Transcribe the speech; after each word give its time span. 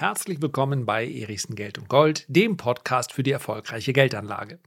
Herzlich 0.00 0.40
willkommen 0.40 0.86
bei 0.86 1.06
Erichsen 1.06 1.54
Geld 1.54 1.76
und 1.76 1.90
Gold, 1.90 2.24
dem 2.26 2.56
Podcast 2.56 3.12
für 3.12 3.22
die 3.22 3.32
erfolgreiche 3.32 3.92
Geldanlage. 3.92 4.58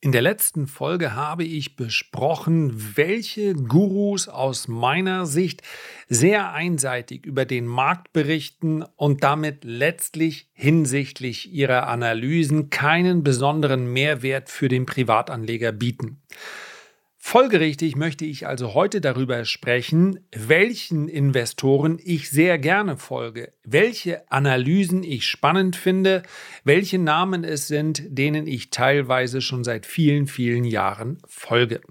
In 0.00 0.10
der 0.10 0.20
letzten 0.20 0.66
Folge 0.66 1.14
habe 1.14 1.44
ich 1.44 1.76
besprochen, 1.76 2.96
welche 2.96 3.54
Gurus 3.54 4.28
aus 4.28 4.66
meiner 4.66 5.26
Sicht 5.26 5.62
sehr 6.08 6.52
einseitig 6.52 7.24
über 7.24 7.44
den 7.44 7.68
Markt 7.68 8.12
berichten 8.12 8.82
und 8.96 9.22
damit 9.22 9.62
letztlich 9.62 10.50
hinsichtlich 10.54 11.52
ihrer 11.52 11.86
Analysen 11.86 12.70
keinen 12.70 13.22
besonderen 13.22 13.92
Mehrwert 13.92 14.50
für 14.50 14.66
den 14.66 14.86
Privatanleger 14.86 15.70
bieten. 15.70 16.20
Folgerichtig 17.30 17.94
möchte 17.94 18.24
ich 18.24 18.48
also 18.48 18.74
heute 18.74 19.00
darüber 19.00 19.44
sprechen, 19.44 20.18
welchen 20.34 21.06
Investoren 21.06 22.00
ich 22.02 22.28
sehr 22.28 22.58
gerne 22.58 22.96
folge, 22.96 23.52
welche 23.62 24.28
Analysen 24.32 25.04
ich 25.04 25.26
spannend 25.26 25.76
finde, 25.76 26.24
welche 26.64 26.98
Namen 26.98 27.44
es 27.44 27.68
sind, 27.68 28.02
denen 28.08 28.48
ich 28.48 28.70
teilweise 28.70 29.42
schon 29.42 29.62
seit 29.62 29.86
vielen, 29.86 30.26
vielen 30.26 30.64
Jahren 30.64 31.18
folge. 31.28 31.82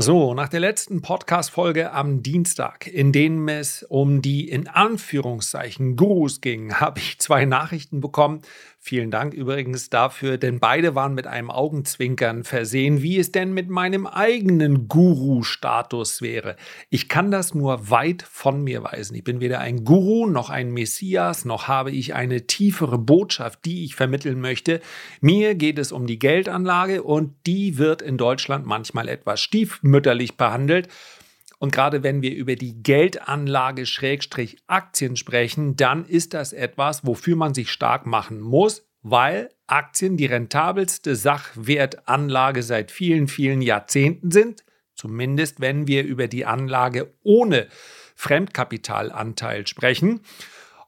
So, 0.00 0.32
nach 0.32 0.48
der 0.48 0.60
letzten 0.60 1.02
Podcast-Folge 1.02 1.90
am 1.90 2.22
Dienstag, 2.22 2.86
in 2.86 3.10
dem 3.10 3.48
es 3.48 3.82
um 3.82 4.22
die 4.22 4.48
in 4.48 4.68
Anführungszeichen 4.68 5.96
Gurus 5.96 6.40
ging, 6.40 6.74
habe 6.74 7.00
ich 7.00 7.18
zwei 7.18 7.46
Nachrichten 7.46 8.00
bekommen 8.00 8.42
Vielen 8.80 9.10
Dank 9.10 9.34
übrigens 9.34 9.90
dafür, 9.90 10.38
denn 10.38 10.60
beide 10.60 10.94
waren 10.94 11.12
mit 11.12 11.26
einem 11.26 11.50
Augenzwinkern 11.50 12.44
versehen, 12.44 13.02
wie 13.02 13.18
es 13.18 13.32
denn 13.32 13.52
mit 13.52 13.68
meinem 13.68 14.06
eigenen 14.06 14.86
Guru-Status 14.86 16.22
wäre. 16.22 16.54
Ich 16.88 17.08
kann 17.08 17.32
das 17.32 17.54
nur 17.54 17.90
weit 17.90 18.22
von 18.22 18.62
mir 18.62 18.84
weisen. 18.84 19.16
Ich 19.16 19.24
bin 19.24 19.40
weder 19.40 19.58
ein 19.58 19.84
Guru 19.84 20.26
noch 20.26 20.48
ein 20.48 20.70
Messias, 20.70 21.44
noch 21.44 21.66
habe 21.66 21.90
ich 21.90 22.14
eine 22.14 22.46
tiefere 22.46 22.98
Botschaft, 22.98 23.64
die 23.64 23.84
ich 23.84 23.96
vermitteln 23.96 24.40
möchte. 24.40 24.80
Mir 25.20 25.56
geht 25.56 25.78
es 25.78 25.90
um 25.90 26.06
die 26.06 26.20
Geldanlage 26.20 27.02
und 27.02 27.34
die 27.46 27.78
wird 27.78 28.00
in 28.00 28.16
Deutschland 28.16 28.64
manchmal 28.64 29.08
etwas 29.08 29.40
stiefmütterlich 29.88 30.36
behandelt. 30.36 30.88
Und 31.58 31.72
gerade 31.72 32.04
wenn 32.04 32.22
wir 32.22 32.34
über 32.34 32.54
die 32.54 32.82
Geldanlage 32.82 33.84
Schrägstrich 33.84 34.58
Aktien 34.68 35.16
sprechen, 35.16 35.74
dann 35.74 36.04
ist 36.04 36.34
das 36.34 36.52
etwas, 36.52 37.04
wofür 37.04 37.34
man 37.34 37.52
sich 37.52 37.72
stark 37.72 38.06
machen 38.06 38.40
muss, 38.40 38.86
weil 39.02 39.48
Aktien 39.66 40.16
die 40.16 40.26
rentabelste 40.26 41.16
Sachwertanlage 41.16 42.62
seit 42.62 42.92
vielen, 42.92 43.26
vielen 43.26 43.60
Jahrzehnten 43.60 44.30
sind. 44.30 44.64
Zumindest 44.94 45.60
wenn 45.60 45.88
wir 45.88 46.04
über 46.04 46.28
die 46.28 46.44
Anlage 46.44 47.12
ohne 47.22 47.68
Fremdkapitalanteil 48.14 49.66
sprechen. 49.66 50.20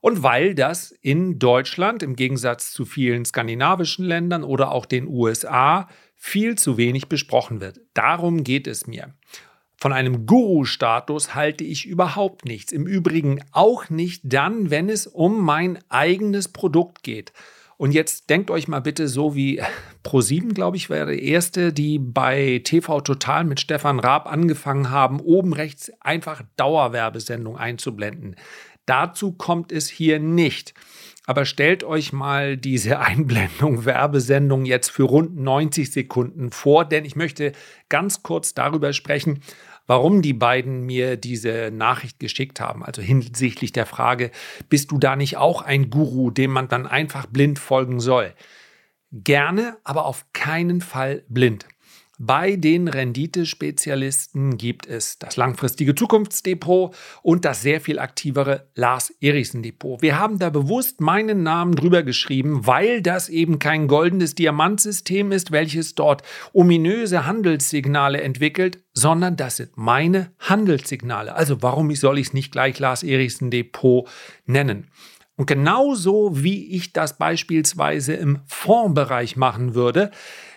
Und 0.00 0.22
weil 0.22 0.54
das 0.54 0.92
in 0.92 1.38
Deutschland 1.38 2.02
im 2.02 2.16
Gegensatz 2.16 2.72
zu 2.72 2.84
vielen 2.84 3.24
skandinavischen 3.24 4.04
Ländern 4.04 4.44
oder 4.44 4.72
auch 4.72 4.86
den 4.86 5.06
USA 5.06 5.88
viel 6.22 6.56
zu 6.56 6.76
wenig 6.76 7.08
besprochen 7.08 7.62
wird. 7.62 7.80
Darum 7.94 8.44
geht 8.44 8.66
es 8.66 8.86
mir. 8.86 9.14
Von 9.78 9.94
einem 9.94 10.26
Guru-Status 10.26 11.34
halte 11.34 11.64
ich 11.64 11.86
überhaupt 11.86 12.44
nichts. 12.44 12.72
Im 12.72 12.86
Übrigen 12.86 13.40
auch 13.52 13.88
nicht 13.88 14.20
dann, 14.24 14.68
wenn 14.68 14.90
es 14.90 15.06
um 15.06 15.42
mein 15.42 15.78
eigenes 15.88 16.48
Produkt 16.48 17.02
geht. 17.02 17.32
Und 17.78 17.92
jetzt 17.92 18.28
denkt 18.28 18.50
euch 18.50 18.68
mal 18.68 18.80
bitte 18.80 19.08
so 19.08 19.34
wie 19.34 19.62
Pro7, 20.04 20.52
glaube 20.52 20.76
ich, 20.76 20.90
war 20.90 21.06
der 21.06 21.22
erste, 21.22 21.72
die 21.72 21.98
bei 21.98 22.60
TV 22.62 23.00
Total 23.00 23.44
mit 23.44 23.58
Stefan 23.58 23.98
Raab 23.98 24.30
angefangen 24.30 24.90
haben, 24.90 25.20
oben 25.20 25.54
rechts 25.54 25.90
einfach 26.00 26.42
Dauerwerbesendung 26.56 27.56
einzublenden. 27.56 28.36
Dazu 28.84 29.32
kommt 29.32 29.72
es 29.72 29.88
hier 29.88 30.20
nicht. 30.20 30.74
Aber 31.26 31.44
stellt 31.44 31.84
euch 31.84 32.12
mal 32.12 32.56
diese 32.56 32.98
Einblendung 33.00 33.84
Werbesendung 33.84 34.64
jetzt 34.64 34.90
für 34.90 35.04
rund 35.04 35.36
90 35.36 35.90
Sekunden 35.90 36.50
vor, 36.50 36.84
denn 36.84 37.04
ich 37.04 37.16
möchte 37.16 37.52
ganz 37.88 38.22
kurz 38.22 38.54
darüber 38.54 38.92
sprechen, 38.92 39.40
warum 39.86 40.22
die 40.22 40.34
beiden 40.34 40.82
mir 40.86 41.16
diese 41.16 41.70
Nachricht 41.72 42.20
geschickt 42.20 42.60
haben. 42.60 42.84
Also 42.84 43.02
hinsichtlich 43.02 43.72
der 43.72 43.86
Frage, 43.86 44.30
bist 44.68 44.92
du 44.92 44.98
da 44.98 45.16
nicht 45.16 45.36
auch 45.36 45.62
ein 45.62 45.90
Guru, 45.90 46.30
dem 46.30 46.52
man 46.52 46.68
dann 46.68 46.86
einfach 46.86 47.26
blind 47.26 47.58
folgen 47.58 47.98
soll? 47.98 48.32
Gerne, 49.10 49.76
aber 49.82 50.06
auf 50.06 50.26
keinen 50.32 50.80
Fall 50.80 51.24
blind. 51.28 51.66
Bei 52.22 52.56
den 52.56 52.86
Renditespezialisten 52.86 54.58
gibt 54.58 54.86
es 54.86 55.18
das 55.18 55.38
langfristige 55.38 55.94
Zukunftsdepot 55.94 56.94
und 57.22 57.46
das 57.46 57.62
sehr 57.62 57.80
viel 57.80 57.98
aktivere 57.98 58.68
Lars 58.74 59.08
Erichsen 59.22 59.62
Depot. 59.62 60.02
Wir 60.02 60.18
haben 60.18 60.38
da 60.38 60.50
bewusst 60.50 61.00
meinen 61.00 61.42
Namen 61.42 61.74
drüber 61.74 62.02
geschrieben, 62.02 62.66
weil 62.66 63.00
das 63.00 63.30
eben 63.30 63.58
kein 63.58 63.88
goldenes 63.88 64.34
Diamantsystem 64.34 65.32
ist, 65.32 65.50
welches 65.50 65.94
dort 65.94 66.22
ominöse 66.52 67.24
Handelssignale 67.24 68.20
entwickelt, 68.20 68.84
sondern 68.92 69.36
das 69.36 69.56
sind 69.56 69.78
meine 69.78 70.30
Handelssignale. 70.40 71.34
Also 71.34 71.62
warum 71.62 71.90
soll 71.94 72.18
ich 72.18 72.26
es 72.26 72.32
nicht 72.34 72.52
gleich 72.52 72.78
Lars 72.78 73.02
Erichsen 73.02 73.50
Depot 73.50 74.06
nennen? 74.44 74.88
Und 75.36 75.46
genauso 75.46 76.44
wie 76.44 76.66
ich 76.76 76.92
das 76.92 77.16
beispielsweise 77.16 78.12
im 78.12 78.40
Fondsbereich 78.44 79.36
machen 79.38 79.74
würde, 79.74 80.10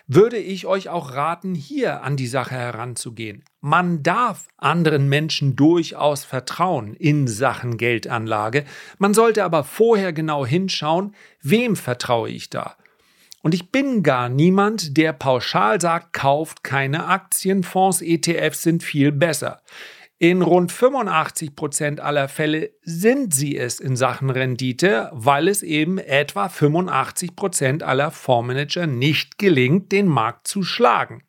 würde 0.08 0.38
ich 0.38 0.66
euch 0.66 0.90
auch 0.90 1.14
raten, 1.14 1.56
hier 1.56 2.04
an 2.04 2.18
die 2.18 2.28
Sache 2.28 2.56
heranzugehen. 2.56 3.44
Man 3.62 4.04
darf 4.04 4.48
anderen 4.58 5.08
Menschen 5.08 5.56
durchaus 5.56 6.26
vertrauen 6.26 6.94
in 6.94 7.28
Sachen 7.28 7.78
Geldanlage. 7.78 8.66
Man 8.98 9.14
sollte 9.14 9.44
aber 9.44 9.64
vorher 9.64 10.12
genau 10.12 10.46
hinschauen, 10.46 11.16
wem 11.42 11.76
vertraue 11.76 12.30
ich 12.30 12.50
da. 12.50 12.76
Und 13.42 13.54
ich 13.54 13.72
bin 13.72 14.04
gar 14.04 14.30
niemand, 14.30 14.96
der 14.98 15.12
pauschal 15.12 15.80
sagt, 15.82 16.14
kauft 16.14 16.64
keine 16.64 17.08
Aktienfonds, 17.08 18.02
ETFs 18.02 18.62
sind 18.62 18.84
viel 18.84 19.12
besser. 19.12 19.62
In 20.24 20.42
rund 20.42 20.72
85 20.72 21.54
Prozent 21.54 22.00
aller 22.00 22.30
Fälle 22.30 22.72
sind 22.82 23.34
sie 23.34 23.58
es 23.58 23.82
in 23.82 23.98
Sachen 23.98 24.30
Rendite, 24.30 25.10
weil 25.12 25.50
es 25.50 25.62
eben 25.62 25.98
etwa 25.98 26.48
85 26.48 27.36
Prozent 27.36 27.84
aller 27.84 28.10
Fondsmanager 28.10 28.88
nicht 28.88 29.38
gelingt, 29.38 29.92
den 29.92 30.08
Markt 30.08 30.48
zu 30.48 30.64
schlagen. 30.64 31.24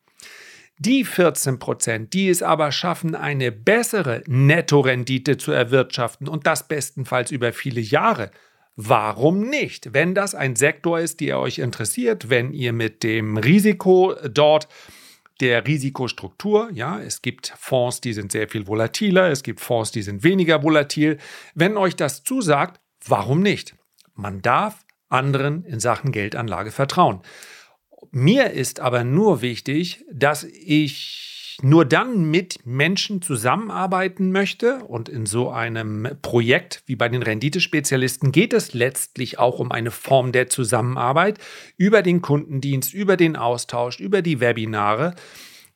Die 0.77 1.03
14 1.03 1.59
Prozent, 1.59 2.13
die 2.13 2.29
es 2.29 2.41
aber 2.41 2.71
schaffen, 2.71 3.15
eine 3.15 3.51
bessere 3.51 4.23
Nettorendite 4.27 5.35
zu 5.35 5.51
erwirtschaften 5.51 6.29
und 6.29 6.47
das 6.47 6.65
bestenfalls 6.69 7.31
über 7.31 7.51
viele 7.51 7.81
Jahre, 7.81 8.31
Warum 8.77 9.49
nicht? 9.49 9.93
Wenn 9.93 10.13
das 10.13 10.35
ein 10.35 10.57
Sektor 10.57 10.99
ist, 10.99 11.21
der 11.21 11.39
euch 11.39 11.59
interessiert, 11.59 12.29
wenn 12.29 12.51
ihr 12.51 12.73
mit 12.73 13.03
dem 13.03 13.37
Risiko 13.37 14.13
dort 14.29 14.67
der 15.41 15.65
Risikostruktur. 15.67 16.69
Ja, 16.73 16.99
es 16.99 17.21
gibt 17.21 17.53
Fonds, 17.57 18.01
die 18.01 18.13
sind 18.13 18.31
sehr 18.31 18.47
viel 18.47 18.67
volatiler, 18.67 19.29
es 19.29 19.43
gibt 19.43 19.59
Fonds, 19.59 19.91
die 19.91 20.01
sind 20.01 20.23
weniger 20.23 20.63
volatil. 20.63 21.17
Wenn 21.53 21.77
euch 21.77 21.95
das 21.95 22.23
zusagt, 22.23 22.79
warum 23.05 23.41
nicht? 23.41 23.75
Man 24.13 24.41
darf 24.41 24.85
anderen 25.09 25.63
in 25.65 25.79
Sachen 25.79 26.11
Geldanlage 26.11 26.71
vertrauen. 26.71 27.21
Mir 28.11 28.51
ist 28.51 28.79
aber 28.79 29.03
nur 29.03 29.41
wichtig, 29.41 30.05
dass 30.11 30.43
ich 30.43 31.34
nur 31.61 31.85
dann 31.85 32.29
mit 32.29 32.65
Menschen 32.65 33.21
zusammenarbeiten 33.21 34.31
möchte 34.31 34.83
und 34.85 35.09
in 35.09 35.25
so 35.25 35.49
einem 35.49 36.07
Projekt 36.21 36.83
wie 36.85 36.95
bei 36.95 37.09
den 37.09 37.23
Renditespezialisten 37.23 38.31
geht 38.31 38.53
es 38.53 38.73
letztlich 38.73 39.39
auch 39.39 39.59
um 39.59 39.71
eine 39.71 39.91
Form 39.91 40.31
der 40.31 40.49
Zusammenarbeit 40.49 41.39
über 41.77 42.01
den 42.01 42.21
Kundendienst, 42.21 42.93
über 42.93 43.17
den 43.17 43.35
Austausch, 43.35 43.99
über 43.99 44.21
die 44.21 44.39
Webinare, 44.39 45.15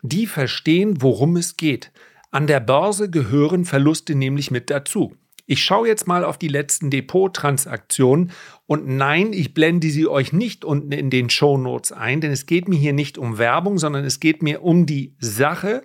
die 0.01 0.27
verstehen, 0.27 1.01
worum 1.01 1.37
es 1.37 1.57
geht. 1.57 1.91
An 2.31 2.45
der 2.45 2.59
Börse 2.59 3.09
gehören 3.09 3.65
Verluste 3.65 4.15
nämlich 4.15 4.51
mit 4.51 4.69
dazu. 4.69 5.15
Ich 5.51 5.63
schaue 5.63 5.87
jetzt 5.87 6.05
mal 6.05 6.23
auf 6.23 6.37
die 6.37 6.47
letzten 6.47 6.91
Depot-Transaktionen 6.91 8.31
und 8.67 8.87
nein, 8.87 9.33
ich 9.33 9.55
blende 9.55 9.89
sie 9.89 10.05
euch 10.05 10.31
nicht 10.31 10.63
unten 10.63 10.91
in 10.91 11.09
den 11.09 11.31
Show 11.31 11.57
Notes 11.57 11.91
ein, 11.91 12.21
denn 12.21 12.29
es 12.29 12.45
geht 12.45 12.67
mir 12.67 12.77
hier 12.77 12.93
nicht 12.93 13.17
um 13.17 13.39
Werbung, 13.39 13.79
sondern 13.79 14.05
es 14.05 14.19
geht 14.19 14.43
mir 14.43 14.61
um 14.61 14.85
die 14.85 15.15
Sache, 15.17 15.81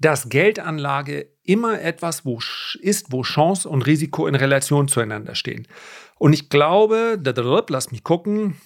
dass 0.00 0.30
Geldanlage 0.30 1.28
immer 1.44 1.80
etwas 1.80 2.24
wo 2.24 2.40
ist, 2.80 3.12
wo 3.12 3.22
Chance 3.22 3.68
und 3.68 3.82
Risiko 3.82 4.26
in 4.26 4.34
Relation 4.34 4.88
zueinander 4.88 5.36
stehen. 5.36 5.68
Und 6.18 6.32
ich 6.32 6.48
glaube, 6.48 7.20
lass 7.68 7.92
mich 7.92 8.02
gucken, 8.02 8.56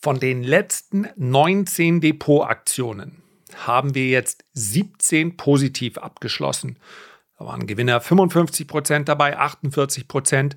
von 0.00 0.18
den 0.18 0.42
letzten 0.42 1.06
19 1.14 2.00
Depotaktionen 2.00 3.22
haben 3.54 3.94
wir 3.94 4.08
jetzt 4.08 4.44
17 4.54 5.36
positiv 5.36 5.96
abgeschlossen. 5.98 6.76
Da 7.42 7.48
waren 7.48 7.66
Gewinner 7.66 8.00
55 8.00 8.68
Prozent 8.68 9.08
dabei, 9.08 9.36
48 9.36 10.06
Prozent. 10.06 10.56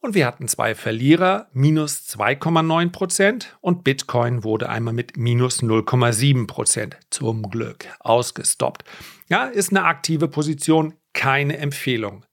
Und 0.00 0.14
wir 0.14 0.26
hatten 0.26 0.48
zwei 0.48 0.74
Verlierer, 0.74 1.48
minus 1.54 2.06
2,9 2.10 2.92
Prozent. 2.92 3.56
Und 3.62 3.84
Bitcoin 3.84 4.44
wurde 4.44 4.68
einmal 4.68 4.92
mit 4.92 5.16
minus 5.16 5.62
0,7 5.62 6.46
Prozent 6.46 6.98
zum 7.08 7.48
Glück 7.48 7.86
ausgestoppt. 8.00 8.84
Ja, 9.30 9.46
ist 9.46 9.70
eine 9.70 9.84
aktive 9.84 10.28
Position, 10.28 10.92
keine 11.14 11.56
Empfehlung. 11.56 12.25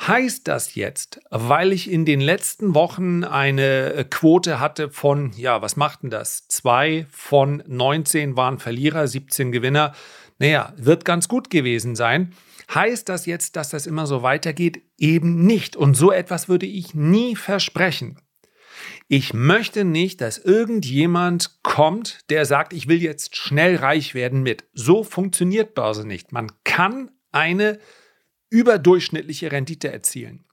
Heißt 0.00 0.48
das 0.48 0.74
jetzt, 0.74 1.20
weil 1.30 1.72
ich 1.72 1.90
in 1.90 2.04
den 2.04 2.20
letzten 2.20 2.74
Wochen 2.74 3.22
eine 3.22 3.92
äh, 3.94 4.04
Quote 4.04 4.58
hatte 4.58 4.90
von, 4.90 5.32
ja, 5.36 5.62
was 5.62 5.76
macht 5.76 6.02
denn 6.02 6.10
das? 6.10 6.48
Zwei 6.48 7.06
von 7.10 7.62
19 7.66 8.36
waren 8.36 8.58
Verlierer, 8.58 9.06
17 9.06 9.52
Gewinner. 9.52 9.94
Naja, 10.38 10.72
wird 10.76 11.04
ganz 11.04 11.28
gut 11.28 11.48
gewesen 11.48 11.94
sein. 11.94 12.32
Heißt 12.74 13.08
das 13.08 13.26
jetzt, 13.26 13.56
dass 13.56 13.70
das 13.70 13.86
immer 13.86 14.06
so 14.06 14.22
weitergeht? 14.22 14.82
Eben 14.98 15.46
nicht. 15.46 15.76
Und 15.76 15.94
so 15.94 16.10
etwas 16.10 16.48
würde 16.48 16.66
ich 16.66 16.94
nie 16.94 17.36
versprechen. 17.36 18.18
Ich 19.06 19.32
möchte 19.32 19.84
nicht, 19.84 20.20
dass 20.20 20.38
irgendjemand 20.38 21.62
kommt, 21.62 22.28
der 22.30 22.46
sagt, 22.46 22.72
ich 22.72 22.88
will 22.88 23.00
jetzt 23.00 23.36
schnell 23.36 23.76
reich 23.76 24.14
werden 24.14 24.42
mit. 24.42 24.64
So 24.72 25.04
funktioniert 25.04 25.74
Börse 25.74 26.06
nicht. 26.06 26.32
Man 26.32 26.50
kann 26.64 27.10
eine 27.30 27.78
überdurchschnittliche 28.54 29.50
Rendite 29.50 29.92
erzielen. 29.92 30.44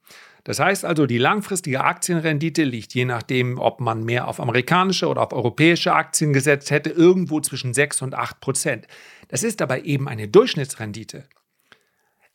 Das 0.44 0.58
heißt 0.58 0.84
also, 0.84 1.06
die 1.06 1.18
langfristige 1.18 1.84
Aktienrendite 1.84 2.64
liegt 2.64 2.94
je 2.94 3.04
nachdem, 3.04 3.58
ob 3.58 3.80
man 3.80 4.04
mehr 4.04 4.26
auf 4.26 4.40
amerikanische 4.40 5.06
oder 5.06 5.22
auf 5.22 5.32
europäische 5.32 5.92
Aktien 5.92 6.32
gesetzt 6.32 6.72
hätte, 6.72 6.90
irgendwo 6.90 7.40
zwischen 7.40 7.72
6 7.72 8.02
und 8.02 8.14
8 8.14 8.40
Prozent. 8.40 8.88
Das 9.28 9.44
ist 9.44 9.62
aber 9.62 9.84
eben 9.84 10.08
eine 10.08 10.26
Durchschnittsrendite. 10.26 11.28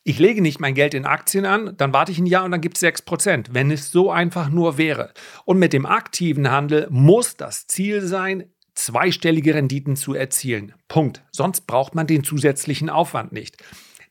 Ich 0.05 0.19
lege 0.19 0.41
nicht 0.41 0.61
mein 0.61 0.73
Geld 0.73 0.93
in 0.93 1.05
Aktien 1.05 1.45
an, 1.45 1.75
dann 1.75 1.91
warte 1.91 2.13
ich 2.13 2.19
ein 2.19 2.27
Jahr 2.27 2.45
und 2.45 2.51
dann 2.51 2.61
gibt 2.61 2.77
es 2.77 2.81
6 2.81 3.01
Prozent, 3.01 3.49
wenn 3.53 3.71
es 3.71 3.91
so 3.91 4.09
einfach 4.09 4.49
nur 4.49 4.77
wäre. 4.77 5.11
Und 5.43 5.59
mit 5.59 5.73
dem 5.73 5.85
aktiven 5.85 6.49
Handel 6.49 6.87
muss 6.89 7.35
das 7.35 7.67
Ziel 7.67 8.01
sein, 8.01 8.45
zweistellige 8.73 9.53
Renditen 9.53 9.97
zu 9.97 10.13
erzielen. 10.13 10.73
Punkt. 10.87 11.23
Sonst 11.31 11.67
braucht 11.67 11.93
man 11.93 12.07
den 12.07 12.23
zusätzlichen 12.23 12.89
Aufwand 12.89 13.33
nicht. 13.33 13.57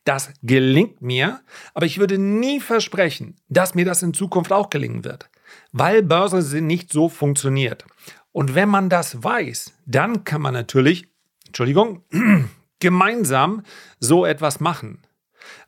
Das 0.07 0.31
gelingt 0.45 1.03
mir, 1.03 1.41
aber 1.75 1.85
ich 1.85 1.99
würde 1.99 2.17
nie 2.17 2.61
versprechen, 2.61 3.35
dass 3.49 3.75
mir 3.75 3.85
das 3.85 4.05
in 4.05 4.15
Zukunft 4.15 4.53
auch 4.53 4.71
gelingen 4.71 5.05
wird, 5.05 5.29
weil 5.73 6.05
Börse 6.05 6.61
nicht 6.61 6.93
so 6.93 7.09
funktioniert. 7.09 7.85
Und 8.31 8.55
wenn 8.55 8.69
man 8.69 8.89
das 8.89 9.25
weiß, 9.25 9.73
dann 9.85 10.23
kann 10.23 10.41
man 10.41 10.55
natürlich, 10.55 11.09
Entschuldigung, 11.49 12.05
gemeinsam 12.79 13.65
so 13.99 14.25
etwas 14.25 14.61
machen. 14.61 15.03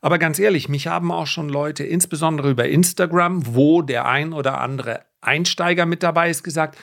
Aber 0.00 0.18
ganz 0.18 0.38
ehrlich, 0.38 0.68
mich 0.68 0.86
haben 0.86 1.10
auch 1.10 1.26
schon 1.26 1.48
Leute, 1.48 1.82
insbesondere 1.82 2.50
über 2.50 2.68
Instagram, 2.68 3.56
wo 3.56 3.82
der 3.82 4.06
ein 4.06 4.32
oder 4.32 4.60
andere 4.60 5.04
Einsteiger 5.20 5.84
mit 5.84 6.04
dabei 6.04 6.30
ist, 6.30 6.44
gesagt, 6.44 6.78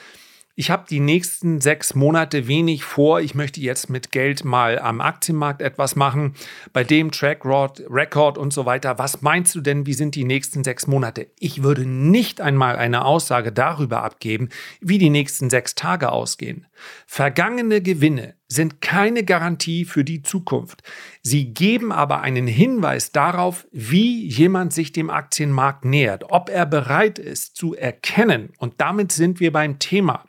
ich 0.58 0.70
habe 0.70 0.86
die 0.88 1.00
nächsten 1.00 1.60
sechs 1.60 1.94
Monate 1.94 2.48
wenig 2.48 2.82
vor. 2.82 3.20
Ich 3.20 3.34
möchte 3.34 3.60
jetzt 3.60 3.90
mit 3.90 4.10
Geld 4.10 4.42
mal 4.42 4.78
am 4.78 5.02
Aktienmarkt 5.02 5.60
etwas 5.60 5.96
machen, 5.96 6.34
bei 6.72 6.82
dem 6.82 7.10
Track 7.10 7.44
Record 7.44 8.38
und 8.38 8.54
so 8.54 8.64
weiter. 8.64 8.98
Was 8.98 9.20
meinst 9.20 9.54
du 9.54 9.60
denn, 9.60 9.84
wie 9.84 9.92
sind 9.92 10.14
die 10.14 10.24
nächsten 10.24 10.64
sechs 10.64 10.86
Monate? 10.86 11.26
Ich 11.38 11.62
würde 11.62 11.84
nicht 11.84 12.40
einmal 12.40 12.76
eine 12.76 13.04
Aussage 13.04 13.52
darüber 13.52 14.02
abgeben, 14.02 14.48
wie 14.80 14.96
die 14.96 15.10
nächsten 15.10 15.50
sechs 15.50 15.74
Tage 15.74 16.10
ausgehen. 16.10 16.66
Vergangene 17.06 17.82
Gewinne 17.82 18.35
sind 18.48 18.80
keine 18.80 19.24
Garantie 19.24 19.84
für 19.84 20.04
die 20.04 20.22
Zukunft. 20.22 20.82
Sie 21.22 21.52
geben 21.52 21.92
aber 21.92 22.20
einen 22.20 22.46
Hinweis 22.46 23.12
darauf, 23.12 23.66
wie 23.72 24.26
jemand 24.26 24.72
sich 24.72 24.92
dem 24.92 25.10
Aktienmarkt 25.10 25.84
nähert, 25.84 26.24
ob 26.30 26.48
er 26.48 26.66
bereit 26.66 27.18
ist 27.18 27.56
zu 27.56 27.74
erkennen. 27.74 28.52
Und 28.58 28.74
damit 28.78 29.12
sind 29.12 29.40
wir 29.40 29.52
beim 29.52 29.78
Thema 29.78 30.24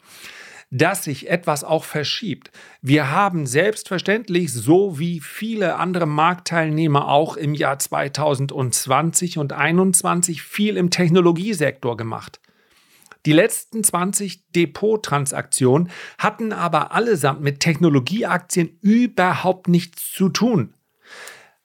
dass 0.70 1.06
sich 1.06 1.30
etwas 1.30 1.64
auch 1.64 1.84
verschiebt. 1.84 2.52
Wir 2.82 3.10
haben 3.12 3.46
selbstverständlich, 3.46 4.52
so 4.52 5.00
wie 5.00 5.22
viele 5.22 5.78
andere 5.78 6.06
Marktteilnehmer 6.06 7.08
auch 7.08 7.38
im 7.38 7.54
Jahr 7.54 7.80
2020 7.80 9.38
und 9.38 9.54
2021 9.54 10.42
viel 10.42 10.76
im 10.76 10.90
Technologiesektor 10.90 11.96
gemacht. 11.96 12.42
Die 13.28 13.34
letzten 13.34 13.84
20 13.84 14.54
Depot-Transaktionen 14.54 15.92
hatten 16.18 16.54
aber 16.54 16.94
allesamt 16.94 17.42
mit 17.42 17.60
Technologieaktien 17.60 18.80
überhaupt 18.80 19.68
nichts 19.68 20.14
zu 20.14 20.30
tun, 20.30 20.74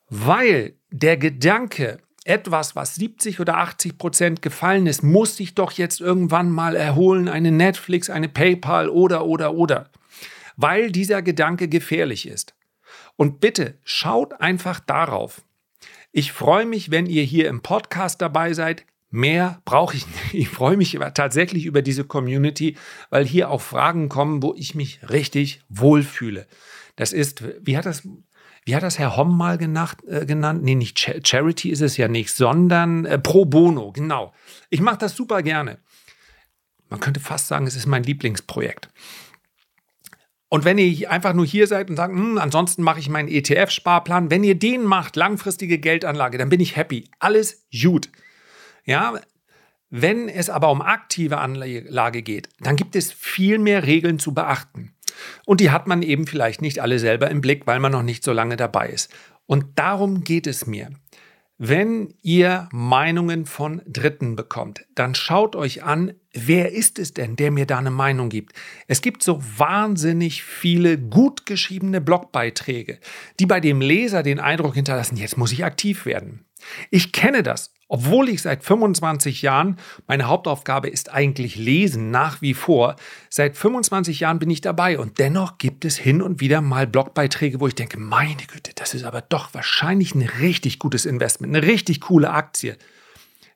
weil 0.09 0.75
der 0.91 1.17
Gedanke, 1.17 1.99
etwas, 2.25 2.75
was 2.75 2.97
70 2.97 3.39
oder 3.39 3.59
80 3.59 3.97
Prozent 3.97 4.43
gefallen 4.43 4.89
ist, 4.89 5.05
muss 5.05 5.37
sich 5.37 5.55
doch 5.55 5.71
jetzt 5.71 6.01
irgendwann 6.01 6.51
mal 6.51 6.75
erholen, 6.75 7.29
eine 7.29 7.53
Netflix, 7.53 8.11
eine 8.11 8.29
PayPal 8.29 8.89
oder, 8.89 9.25
oder, 9.25 9.55
oder, 9.55 9.89
weil 10.57 10.91
dieser 10.91 11.23
Gedanke 11.23 11.69
gefährlich 11.69 12.27
ist. 12.27 12.57
Und 13.15 13.39
bitte 13.39 13.79
schaut 13.85 14.41
einfach 14.41 14.81
darauf. 14.81 15.43
Ich 16.11 16.33
freue 16.33 16.67
mich, 16.67 16.91
wenn 16.91 17.07
ihr 17.07 17.23
hier 17.23 17.49
im 17.49 17.63
Podcast 17.63 18.21
dabei 18.21 18.53
seid. 18.53 18.85
Mehr 19.15 19.61
brauche 19.67 19.95
ich 19.95 20.07
nicht. 20.07 20.35
Ich 20.35 20.49
freue 20.49 20.79
mich 20.79 20.99
tatsächlich 21.15 21.67
über 21.67 21.83
diese 21.83 22.05
Community, 22.05 22.77
weil 23.11 23.27
hier 23.27 23.51
auch 23.51 23.61
Fragen 23.61 24.09
kommen, 24.09 24.43
wo 24.43 24.55
ich 24.57 24.75
mich 24.75 25.01
richtig 25.11 25.61
wohlfühle. 25.69 26.47
Das 26.97 27.13
ist, 27.13 27.45
wie 27.61 27.77
hat 27.77 27.85
das, 27.85 28.09
wie 28.65 28.75
hat 28.75 28.83
das 28.83 28.99
Herr 28.99 29.19
Homm 29.19 29.37
mal 29.37 29.59
genacht, 29.59 30.03
äh, 30.09 30.25
genannt? 30.25 30.63
Nee, 30.63 30.77
nicht 30.77 30.99
Charity 30.99 31.69
ist 31.69 31.83
es 31.83 31.99
ja 31.99 32.09
nicht, 32.09 32.33
sondern 32.33 33.05
äh, 33.05 33.19
Pro 33.19 33.45
Bono, 33.45 33.93
genau. 33.93 34.33
Ich 34.71 34.81
mache 34.81 34.99
das 34.99 35.15
super 35.15 35.43
gerne. 35.43 35.79
Man 36.89 36.99
könnte 36.99 37.21
fast 37.21 37.49
sagen, 37.49 37.67
es 37.67 37.77
ist 37.77 37.87
mein 37.87 38.05
Lieblingsprojekt. 38.05 38.89
Und 40.49 40.65
wenn 40.65 40.79
ihr 40.79 41.11
einfach 41.11 41.35
nur 41.35 41.45
hier 41.45 41.67
seid 41.67 41.91
und 41.91 41.97
sagt, 41.97 42.15
hm, 42.15 42.39
ansonsten 42.39 42.83
mache 42.83 43.01
ich 43.01 43.11
meinen 43.11 43.29
ETF-Sparplan, 43.29 44.31
wenn 44.31 44.43
ihr 44.43 44.55
den 44.55 44.85
macht, 44.85 45.17
langfristige 45.17 45.79
Geldanlage, 45.79 46.39
dann 46.39 46.49
bin 46.49 46.61
ich 46.61 46.77
happy. 46.77 47.11
Alles 47.19 47.67
gut. 47.83 48.09
Ja, 48.85 49.21
wenn 49.91 50.29
es 50.29 50.49
aber 50.49 50.71
um 50.71 50.81
aktive 50.81 51.39
Anlage 51.39 52.23
geht, 52.23 52.49
dann 52.61 52.77
gibt 52.77 52.97
es 52.97 53.13
viel 53.13 53.59
mehr 53.59 53.87
Regeln 53.87 54.19
zu 54.19 54.33
beachten. 54.33 54.95
Und 55.45 55.61
die 55.61 55.71
hat 55.71 55.87
man 55.87 56.03
eben 56.03 56.27
vielleicht 56.27 56.63
nicht 56.63 56.81
alle 56.81 56.99
selber 56.99 57.31
im 57.31 57.43
Blick, 57.43 57.67
weil 57.67 57.79
man 57.79 57.93
noch 57.93 58.03
nicht 58.03 58.25
so 58.25 58.33
lange 58.33 58.57
dabei 58.57 58.89
ist. 58.89 59.13
Und 59.47 59.79
darum 59.79 60.25
geht 60.25 60.47
es 60.47 60.67
mir. 60.67 60.91
Wenn 61.59 62.15
ihr 62.23 62.69
Meinungen 62.73 63.47
von 63.47 63.83
Dritten 63.87 64.35
bekommt, 64.35 64.85
dann 64.95 65.15
schaut 65.15 65.55
euch 65.55 65.85
an, 65.85 66.15
wer 66.33 66.73
ist 66.73 66.99
es 66.99 67.13
denn, 67.13 67.37
der 67.37 67.51
mir 67.51 67.67
da 67.67 67.79
eine 67.79 67.91
Meinung 67.91 68.31
gibt. 68.31 68.55
Es 68.89 69.03
gibt 69.03 69.23
so 69.23 69.41
wahnsinnig 69.59 70.43
viele 70.43 70.99
gut 70.99 71.47
geschriebene 71.47 72.01
Blogbeiträge, 72.01 72.99
die 73.39 73.47
bei 73.47 73.61
dem 73.61 73.81
Leser 73.81 74.23
den 74.23 74.41
Eindruck 74.41 74.75
hinterlassen, 74.75 75.17
jetzt 75.17 75.37
muss 75.37 75.53
ich 75.53 75.65
aktiv 75.65 76.07
werden. 76.07 76.47
Ich 76.91 77.13
kenne 77.13 77.43
das 77.43 77.73
obwohl 77.93 78.31
ich 78.31 78.41
seit 78.41 78.65
25 78.65 79.43
Jahren, 79.43 79.77
meine 80.07 80.27
Hauptaufgabe 80.27 80.89
ist 80.89 81.13
eigentlich 81.13 81.57
Lesen 81.57 82.11
nach 82.11 82.41
wie 82.41 82.55
vor, 82.55 82.97
seit 83.29 83.55
25 83.55 84.21
Jahren 84.21 84.39
bin 84.39 84.49
ich 84.49 84.63
dabei 84.63 84.99
und 84.99 85.19
dennoch 85.19 85.59
gibt 85.59 85.85
es 85.85 85.99
hin 85.99 86.23
und 86.23 86.41
wieder 86.41 86.63
mal 86.63 86.87
Blogbeiträge, 86.87 87.61
wo 87.61 87.69
ich 87.69 87.75
denke, 87.75 88.01
meine 88.01 88.45
Güte, 88.47 88.73
das 88.77 88.95
ist 88.95 89.05
aber 89.05 89.21
doch 89.21 89.53
wahrscheinlich 89.53 90.15
ein 90.15 90.23
richtig 90.23 90.79
gutes 90.79 91.05
Investment, 91.05 91.55
eine 91.55 91.67
richtig 91.67 92.01
coole 92.01 92.31
Aktie. 92.31 92.79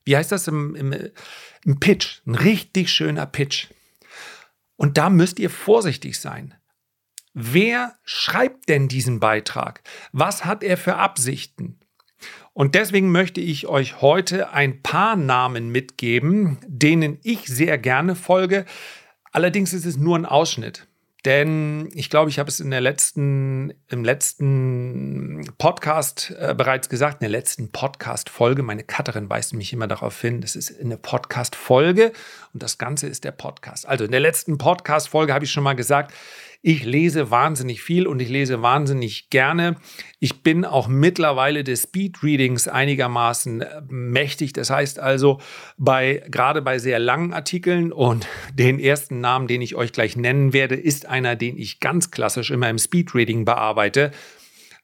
Wie 0.04 0.14
heißt 0.14 0.32
das 0.32 0.48
im, 0.48 0.74
im, 0.74 0.94
im 1.64 1.80
Pitch? 1.80 2.20
Ein 2.26 2.34
richtig 2.34 2.92
schöner 2.92 3.24
Pitch. 3.24 3.68
Und 4.76 4.98
da 4.98 5.08
müsst 5.08 5.38
ihr 5.38 5.48
vorsichtig 5.48 6.20
sein. 6.20 6.52
Wer 7.32 7.94
schreibt 8.04 8.68
denn 8.68 8.88
diesen 8.88 9.18
Beitrag? 9.18 9.82
Was 10.12 10.44
hat 10.44 10.62
er 10.62 10.76
für 10.76 10.96
Absichten? 10.96 11.80
Und 12.56 12.74
deswegen 12.74 13.12
möchte 13.12 13.42
ich 13.42 13.66
euch 13.66 14.00
heute 14.00 14.48
ein 14.54 14.80
paar 14.80 15.14
Namen 15.14 15.68
mitgeben, 15.68 16.56
denen 16.66 17.18
ich 17.22 17.44
sehr 17.48 17.76
gerne 17.76 18.14
folge. 18.14 18.64
Allerdings 19.30 19.74
ist 19.74 19.84
es 19.84 19.98
nur 19.98 20.16
ein 20.16 20.24
Ausschnitt. 20.24 20.86
Denn 21.26 21.90
ich 21.92 22.08
glaube, 22.08 22.30
ich 22.30 22.38
habe 22.38 22.48
es 22.48 22.58
in 22.58 22.70
der 22.70 22.80
letzten, 22.80 23.74
im 23.88 24.04
letzten 24.04 25.44
Podcast 25.58 26.34
äh, 26.38 26.54
bereits 26.56 26.88
gesagt, 26.88 27.20
in 27.20 27.24
der 27.24 27.38
letzten 27.38 27.72
Podcast-Folge. 27.72 28.62
Meine 28.62 28.84
Cutterin 28.84 29.28
weist 29.28 29.52
mich 29.52 29.74
immer 29.74 29.86
darauf 29.86 30.18
hin, 30.18 30.40
das 30.40 30.56
ist 30.56 30.80
eine 30.80 30.96
Podcast-Folge 30.96 32.12
und 32.54 32.62
das 32.62 32.78
Ganze 32.78 33.06
ist 33.06 33.24
der 33.24 33.32
Podcast. 33.32 33.86
Also 33.86 34.04
in 34.06 34.12
der 34.12 34.20
letzten 34.20 34.56
Podcast-Folge 34.56 35.34
habe 35.34 35.44
ich 35.44 35.50
schon 35.50 35.64
mal 35.64 35.76
gesagt, 35.76 36.14
ich 36.66 36.84
lese 36.84 37.30
wahnsinnig 37.30 37.80
viel 37.80 38.08
und 38.08 38.20
ich 38.20 38.28
lese 38.28 38.60
wahnsinnig 38.60 39.30
gerne. 39.30 39.76
Ich 40.18 40.42
bin 40.42 40.64
auch 40.64 40.88
mittlerweile 40.88 41.62
des 41.62 41.84
Speedreadings 41.84 42.66
einigermaßen 42.66 43.60
äh, 43.60 43.82
mächtig. 43.88 44.52
Das 44.52 44.68
heißt 44.68 44.98
also, 44.98 45.40
bei, 45.78 46.24
gerade 46.28 46.62
bei 46.62 46.80
sehr 46.80 46.98
langen 46.98 47.32
Artikeln 47.32 47.92
und 47.92 48.26
den 48.52 48.80
ersten 48.80 49.20
Namen, 49.20 49.46
den 49.46 49.62
ich 49.62 49.76
euch 49.76 49.92
gleich 49.92 50.16
nennen 50.16 50.52
werde, 50.52 50.74
ist 50.74 51.06
einer, 51.06 51.36
den 51.36 51.56
ich 51.56 51.78
ganz 51.78 52.10
klassisch 52.10 52.50
immer 52.50 52.68
im 52.68 52.78
Speedreading 52.78 53.44
bearbeite. 53.44 54.10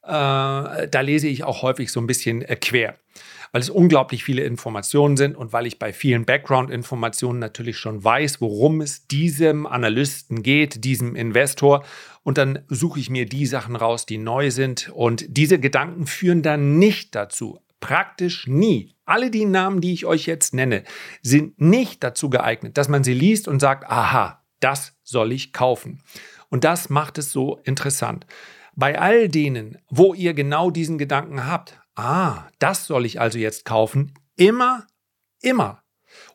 Äh, 0.04 0.06
da 0.06 1.00
lese 1.00 1.26
ich 1.26 1.42
auch 1.42 1.62
häufig 1.62 1.90
so 1.90 2.00
ein 2.00 2.06
bisschen 2.06 2.42
äh, 2.42 2.54
quer 2.54 2.96
weil 3.52 3.60
es 3.60 3.70
unglaublich 3.70 4.24
viele 4.24 4.42
Informationen 4.42 5.16
sind 5.16 5.36
und 5.36 5.52
weil 5.52 5.66
ich 5.66 5.78
bei 5.78 5.92
vielen 5.92 6.24
Background-Informationen 6.24 7.38
natürlich 7.38 7.78
schon 7.78 8.02
weiß, 8.02 8.40
worum 8.40 8.80
es 8.80 9.06
diesem 9.06 9.66
Analysten 9.66 10.42
geht, 10.42 10.84
diesem 10.84 11.14
Investor. 11.14 11.84
Und 12.24 12.38
dann 12.38 12.60
suche 12.68 12.98
ich 12.98 13.10
mir 13.10 13.26
die 13.26 13.46
Sachen 13.46 13.76
raus, 13.76 14.06
die 14.06 14.18
neu 14.18 14.50
sind. 14.50 14.90
Und 14.94 15.24
diese 15.28 15.60
Gedanken 15.60 16.06
führen 16.06 16.42
dann 16.42 16.78
nicht 16.78 17.14
dazu, 17.14 17.60
Praktisch 17.82 18.46
nie. 18.46 18.94
Alle 19.04 19.28
die 19.28 19.44
Namen, 19.44 19.80
die 19.80 19.92
ich 19.92 20.06
euch 20.06 20.26
jetzt 20.26 20.54
nenne, 20.54 20.84
sind 21.20 21.60
nicht 21.60 22.04
dazu 22.04 22.30
geeignet, 22.30 22.78
dass 22.78 22.88
man 22.88 23.02
sie 23.02 23.12
liest 23.12 23.48
und 23.48 23.58
sagt, 23.58 23.90
aha, 23.90 24.40
das 24.60 24.96
soll 25.02 25.32
ich 25.32 25.52
kaufen. 25.52 26.00
Und 26.48 26.62
das 26.62 26.90
macht 26.90 27.18
es 27.18 27.32
so 27.32 27.58
interessant. 27.64 28.24
Bei 28.76 29.00
all 29.00 29.28
denen, 29.28 29.78
wo 29.90 30.14
ihr 30.14 30.32
genau 30.32 30.70
diesen 30.70 30.96
Gedanken 30.96 31.44
habt, 31.48 31.81
ah, 31.94 32.48
das 32.58 32.86
soll 32.86 33.06
ich 33.06 33.20
also 33.20 33.38
jetzt 33.38 33.64
kaufen, 33.64 34.14
immer, 34.36 34.86
immer 35.40 35.82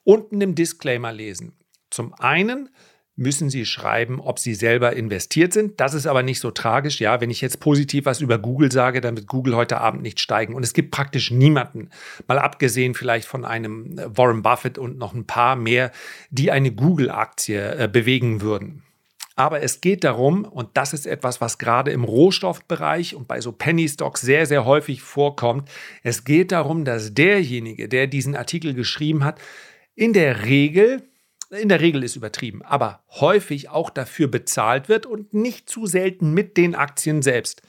unten 0.04 0.42
im 0.42 0.56
Disclaimer 0.56 1.12
lesen. 1.12 1.54
Zum 1.90 2.14
einen 2.14 2.70
müssen 3.16 3.50
Sie 3.50 3.66
schreiben, 3.66 4.20
ob 4.22 4.38
Sie 4.38 4.54
selber 4.54 4.96
investiert 4.96 5.52
sind. 5.52 5.80
Das 5.80 5.94
ist 5.96 6.06
aber 6.06 6.22
nicht 6.22 6.40
so 6.40 6.52
tragisch. 6.52 7.00
Ja, 7.00 7.20
wenn 7.20 7.32
ich 7.32 7.42
jetzt 7.42 7.60
positiv 7.60 8.06
was 8.06 8.22
über 8.22 8.38
Google 8.38 8.72
sage, 8.72 9.02
dann 9.02 9.18
wird 9.18 9.28
Google 9.28 9.56
heute 9.56 9.80
Abend 9.80 10.04
nicht 10.04 10.20
steigen. 10.20 10.54
Und 10.54 10.64
es 10.64 10.74
gibt 10.74 10.92
praktisch 10.92 11.32
niemanden, 11.32 11.90
mal 12.28 12.38
abgesehen 12.38 12.94
vielleicht 12.94 13.28
von 13.28 13.44
einem 13.44 13.96
Warren 13.98 14.44
Buffett 14.44 14.78
und 14.78 14.98
noch 14.98 15.14
ein 15.14 15.26
paar 15.26 15.56
mehr, 15.56 15.92
die 16.30 16.52
eine 16.52 16.72
Google-Aktie 16.72 17.84
äh, 17.84 17.90
bewegen 17.92 18.42
würden. 18.42 18.84
Aber 19.38 19.62
es 19.62 19.82
geht 19.82 20.04
darum, 20.04 20.46
und 20.46 20.70
das 20.74 20.94
ist 20.94 21.06
etwas, 21.06 21.40
was 21.42 21.60
gerade 21.60 21.92
im 21.92 22.04
Rohstoffbereich 22.04 23.14
und 23.14 23.28
bei 23.28 23.40
so 23.40 23.52
Penny 23.52 23.88
Stocks 23.88 24.22
sehr, 24.22 24.48
sehr 24.48 24.66
häufig 24.66 25.04
vorkommt. 25.04 25.70
Es 26.02 26.24
geht 26.24 26.52
darum, 26.52 26.86
dass 26.86 27.14
derjenige, 27.14 27.88
der 27.88 28.08
diesen 28.08 28.36
Artikel 28.36 28.74
geschrieben 28.74 29.24
hat, 29.24 29.40
in 29.94 30.12
der 30.12 30.46
Regel, 30.46 31.04
in 31.52 31.70
der 31.70 31.82
Regel 31.82 32.04
ist 32.04 32.16
übertrieben, 32.16 32.64
aber 32.64 33.04
häufig 33.12 33.70
auch 33.70 33.92
dafür 33.92 34.28
bezahlt 34.28 34.90
wird 34.90 35.06
und 35.06 35.36
nicht 35.36 35.70
zu 35.70 35.86
selten 35.86 36.34
mit 36.34 36.58
den 36.58 36.74
Aktien 36.74 37.22
selbst. 37.22 37.62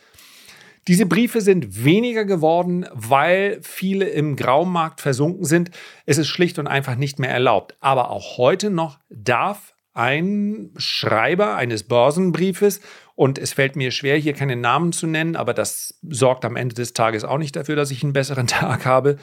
Diese 0.86 1.04
Briefe 1.04 1.42
sind 1.42 1.84
weniger 1.84 2.24
geworden, 2.24 2.86
weil 2.94 3.58
viele 3.60 4.08
im 4.08 4.36
Graumarkt 4.36 5.02
versunken 5.02 5.44
sind. 5.44 5.70
Es 6.06 6.16
ist 6.16 6.28
schlicht 6.28 6.58
und 6.58 6.66
einfach 6.66 6.96
nicht 6.96 7.18
mehr 7.18 7.30
erlaubt. 7.30 7.76
Aber 7.80 8.10
auch 8.10 8.38
heute 8.38 8.70
noch 8.70 8.98
darf 9.10 9.74
ein 9.98 10.70
Schreiber 10.76 11.56
eines 11.56 11.82
Börsenbriefes 11.82 12.80
und 13.14 13.36
es 13.38 13.52
fällt 13.52 13.74
mir 13.74 13.90
schwer, 13.90 14.16
hier 14.16 14.32
keine 14.32 14.54
Namen 14.54 14.92
zu 14.92 15.06
nennen, 15.06 15.34
aber 15.34 15.52
das 15.52 15.98
sorgt 16.08 16.44
am 16.44 16.54
Ende 16.56 16.76
des 16.76 16.92
Tages 16.92 17.24
auch 17.24 17.38
nicht 17.38 17.56
dafür, 17.56 17.74
dass 17.74 17.90
ich 17.90 18.02
einen 18.04 18.12
besseren 18.12 18.46
Tag 18.46 18.86
habe. 18.86 19.16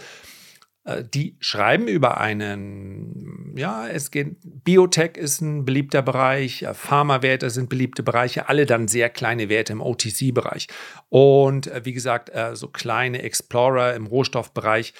Äh, 0.84 1.04
die 1.04 1.38
schreiben 1.40 1.88
über 1.88 2.20
einen, 2.20 3.54
ja, 3.58 3.88
es 3.88 4.12
geht, 4.12 4.38
Biotech 4.44 5.18
ist 5.18 5.42
ein 5.42 5.66
beliebter 5.66 6.02
Bereich, 6.02 6.64
äh, 6.64 6.74
Pharmawerte 6.74 7.50
sind 7.50 7.70
beliebte 7.70 8.04
Bereiche, 8.04 8.50
alle 8.50 8.66
dann 8.66 8.88
sehr 8.88 9.10
kleine 9.10 9.50
Werte 9.50 9.74
im 9.74 9.82
OTC-Bereich. 9.82 10.68
Und 11.10 11.68
äh, 11.68 11.86
wie 11.86 11.94
gesagt, 11.94 12.32
so 12.54 12.68
kleine 12.68 13.22
Explorer 13.22 13.94
im 13.96 14.08
Rohstoffbereich. 14.08 14.94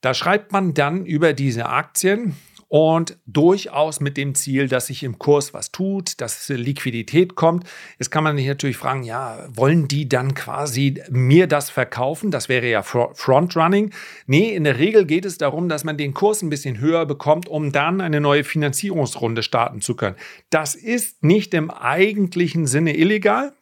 Da 0.00 0.14
schreibt 0.14 0.52
man 0.52 0.74
dann 0.74 1.04
über 1.04 1.32
diese 1.32 1.66
Aktien 1.66 2.36
und 2.68 3.16
durchaus 3.24 4.00
mit 4.00 4.16
dem 4.18 4.34
Ziel, 4.34 4.68
dass 4.68 4.88
sich 4.88 5.02
im 5.02 5.18
Kurs 5.18 5.54
was 5.54 5.72
tut, 5.72 6.20
dass 6.20 6.48
Liquidität 6.50 7.34
kommt. 7.34 7.64
Jetzt 7.98 8.10
kann 8.10 8.24
man 8.24 8.36
sich 8.36 8.46
natürlich 8.46 8.76
fragen, 8.76 9.02
ja, 9.02 9.48
wollen 9.48 9.88
die 9.88 10.08
dann 10.08 10.34
quasi 10.34 11.02
mir 11.08 11.46
das 11.46 11.70
verkaufen? 11.70 12.30
Das 12.30 12.50
wäre 12.50 12.68
ja 12.68 12.82
Frontrunning. 12.82 13.92
Nee, 14.26 14.54
in 14.54 14.64
der 14.64 14.78
Regel 14.78 15.06
geht 15.06 15.24
es 15.24 15.38
darum, 15.38 15.68
dass 15.70 15.84
man 15.84 15.96
den 15.96 16.12
Kurs 16.12 16.42
ein 16.42 16.50
bisschen 16.50 16.78
höher 16.78 17.06
bekommt, 17.06 17.48
um 17.48 17.72
dann 17.72 18.02
eine 18.02 18.20
neue 18.20 18.44
Finanzierungsrunde 18.44 19.42
starten 19.42 19.80
zu 19.80 19.96
können. 19.96 20.16
Das 20.50 20.74
ist 20.74 21.24
nicht 21.24 21.54
im 21.54 21.70
eigentlichen 21.70 22.66
Sinne 22.66 22.96
illegal. 22.96 23.52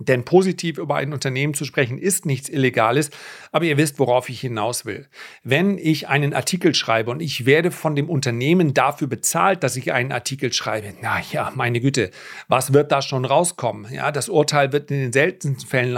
Denn 0.00 0.24
positiv 0.24 0.78
über 0.78 0.96
ein 0.96 1.12
Unternehmen 1.12 1.52
zu 1.52 1.66
sprechen 1.66 1.98
ist 1.98 2.24
nichts 2.24 2.48
Illegales, 2.48 3.10
aber 3.52 3.66
ihr 3.66 3.76
wisst, 3.76 3.98
worauf 3.98 4.30
ich 4.30 4.40
hinaus 4.40 4.86
will. 4.86 5.06
Wenn 5.44 5.76
ich 5.76 6.08
einen 6.08 6.32
Artikel 6.32 6.74
schreibe 6.74 7.10
und 7.10 7.20
ich 7.20 7.44
werde 7.44 7.70
von 7.70 7.94
dem 7.94 8.08
Unternehmen 8.08 8.72
dafür 8.72 9.08
bezahlt, 9.08 9.62
dass 9.62 9.76
ich 9.76 9.92
einen 9.92 10.10
Artikel 10.10 10.52
schreibe, 10.54 10.94
na 11.02 11.20
ja, 11.30 11.52
meine 11.54 11.80
Güte, 11.80 12.10
was 12.48 12.72
wird 12.72 12.90
da 12.92 13.02
schon 13.02 13.26
rauskommen? 13.26 13.92
Ja, 13.92 14.10
das 14.10 14.30
Urteil 14.30 14.72
wird 14.72 14.90
in 14.90 14.98
den 14.98 15.12
seltensten 15.12 15.68
Fällen 15.68 15.92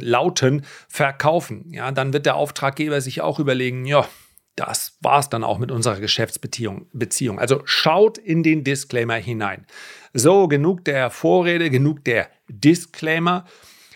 lauten, 0.00 0.64
verkaufen. 0.88 1.66
Ja, 1.70 1.92
dann 1.92 2.12
wird 2.14 2.24
der 2.24 2.36
Auftraggeber 2.36 3.00
sich 3.02 3.20
auch 3.20 3.38
überlegen, 3.38 3.84
ja, 3.84 4.08
das 4.56 4.98
war 5.00 5.20
es 5.20 5.28
dann 5.28 5.44
auch 5.44 5.58
mit 5.58 5.70
unserer 5.70 5.98
Geschäftsbeziehung. 6.00 6.86
Beziehung. 6.92 7.38
Also 7.38 7.62
schaut 7.64 8.18
in 8.18 8.42
den 8.42 8.64
Disclaimer 8.64 9.14
hinein. 9.14 9.66
So, 10.12 10.48
genug 10.48 10.84
der 10.84 11.10
Vorrede, 11.10 11.70
genug 11.70 12.04
der 12.04 12.28
Disclaimer. 12.48 13.46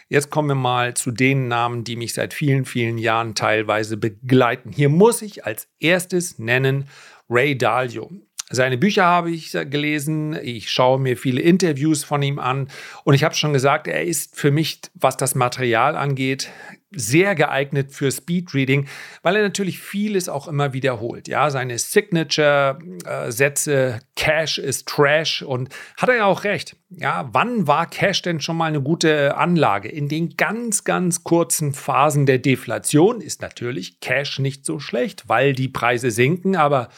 Jetzt 0.09 0.31
kommen 0.31 0.49
wir 0.49 0.55
mal 0.55 0.95
zu 0.95 1.11
den 1.11 1.49
Namen, 1.49 1.85
die 1.85 1.97
mich 1.97 2.15
seit 2.15 2.33
vielen, 2.33 2.65
vielen 2.65 2.97
Jahren 2.97 3.35
teilweise 3.35 3.97
begleiten. 3.97 4.71
Hier 4.73 4.89
muss 4.89 5.21
ich 5.21 5.45
als 5.45 5.69
erstes 5.81 6.39
nennen 6.39 6.89
Ray 7.29 7.59
Dalio. 7.59 8.11
Seine 8.49 8.79
Bücher 8.79 9.05
habe 9.05 9.33
ich 9.33 9.51
gelesen, 9.51 10.39
ich 10.41 10.71
schaue 10.71 11.01
mir 11.01 11.17
viele 11.17 11.41
Interviews 11.41 12.05
von 12.05 12.23
ihm 12.23 12.39
an 12.39 12.69
und 13.03 13.15
ich 13.15 13.25
habe 13.25 13.35
schon 13.35 13.53
gesagt, 13.53 13.89
er 13.89 14.05
ist 14.05 14.37
für 14.37 14.53
mich, 14.53 14.83
was 14.95 15.17
das 15.17 15.35
Material 15.35 15.97
angeht, 15.97 16.49
sehr 16.93 17.35
geeignet 17.35 17.91
für 17.91 18.13
Speedreading, 18.13 18.87
weil 19.23 19.35
er 19.35 19.43
natürlich 19.43 19.81
vieles 19.81 20.29
auch 20.29 20.47
immer 20.47 20.73
wiederholt. 20.73 21.27
Ja, 21.27 21.51
seine 21.51 21.77
Signature-Sätze, 21.77 23.99
Cash 24.15 24.59
ist 24.59 24.87
Trash 24.87 25.43
und 25.43 25.71
hat 25.97 26.09
er 26.09 26.17
ja 26.17 26.27
auch 26.27 26.45
recht. 26.45 26.77
Ja, 26.91 27.29
wann 27.33 27.67
war 27.67 27.91
Cash 27.91 28.23
denn 28.23 28.41
schon 28.41 28.57
mal 28.57 28.67
eine 28.67 28.81
gute 28.81 29.37
Anlage? 29.37 29.89
In 29.89 30.09
den 30.09 30.37
ganz, 30.37 30.85
ganz 30.85 31.25
kurzen 31.25 31.75
Phasen 31.75 32.27
der 32.27 32.39
Deflation 32.39 33.21
ist 33.21 33.43
natürlich 33.43 33.99
Cash 33.99 34.39
nicht 34.39 34.65
so 34.65 34.79
schlecht, 34.79 35.25
weil 35.27 35.53
die 35.53 35.69
Preise 35.69 36.13
sinken, 36.13 36.55
aber 36.55 36.91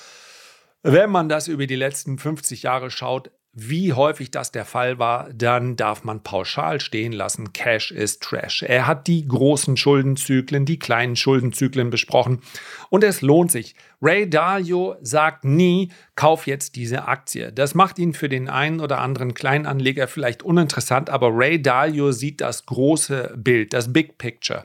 wenn 0.82 1.10
man 1.10 1.28
das 1.28 1.48
über 1.48 1.66
die 1.66 1.76
letzten 1.76 2.18
50 2.18 2.62
Jahre 2.62 2.90
schaut, 2.90 3.30
wie 3.60 3.92
häufig 3.92 4.30
das 4.30 4.52
der 4.52 4.64
Fall 4.64 5.00
war, 5.00 5.30
dann 5.32 5.74
darf 5.74 6.04
man 6.04 6.22
pauschal 6.22 6.80
stehen 6.80 7.12
lassen, 7.12 7.52
Cash 7.52 7.90
ist 7.90 8.22
Trash. 8.22 8.62
Er 8.62 8.86
hat 8.86 9.08
die 9.08 9.26
großen 9.26 9.76
Schuldenzyklen, 9.76 10.64
die 10.64 10.78
kleinen 10.78 11.16
Schuldenzyklen 11.16 11.90
besprochen 11.90 12.40
und 12.88 13.02
es 13.02 13.20
lohnt 13.20 13.50
sich. 13.50 13.74
Ray 14.00 14.30
Dalio 14.30 14.96
sagt 15.00 15.44
nie, 15.44 15.90
kauf 16.14 16.46
jetzt 16.46 16.76
diese 16.76 17.08
Aktie. 17.08 17.52
Das 17.52 17.74
macht 17.74 17.98
ihn 17.98 18.12
für 18.12 18.28
den 18.28 18.48
einen 18.48 18.80
oder 18.80 19.00
anderen 19.00 19.34
Kleinanleger 19.34 20.06
vielleicht 20.06 20.44
uninteressant, 20.44 21.10
aber 21.10 21.30
Ray 21.32 21.60
Dalio 21.60 22.12
sieht 22.12 22.40
das 22.40 22.64
große 22.64 23.34
Bild, 23.36 23.72
das 23.72 23.92
Big 23.92 24.18
Picture. 24.18 24.64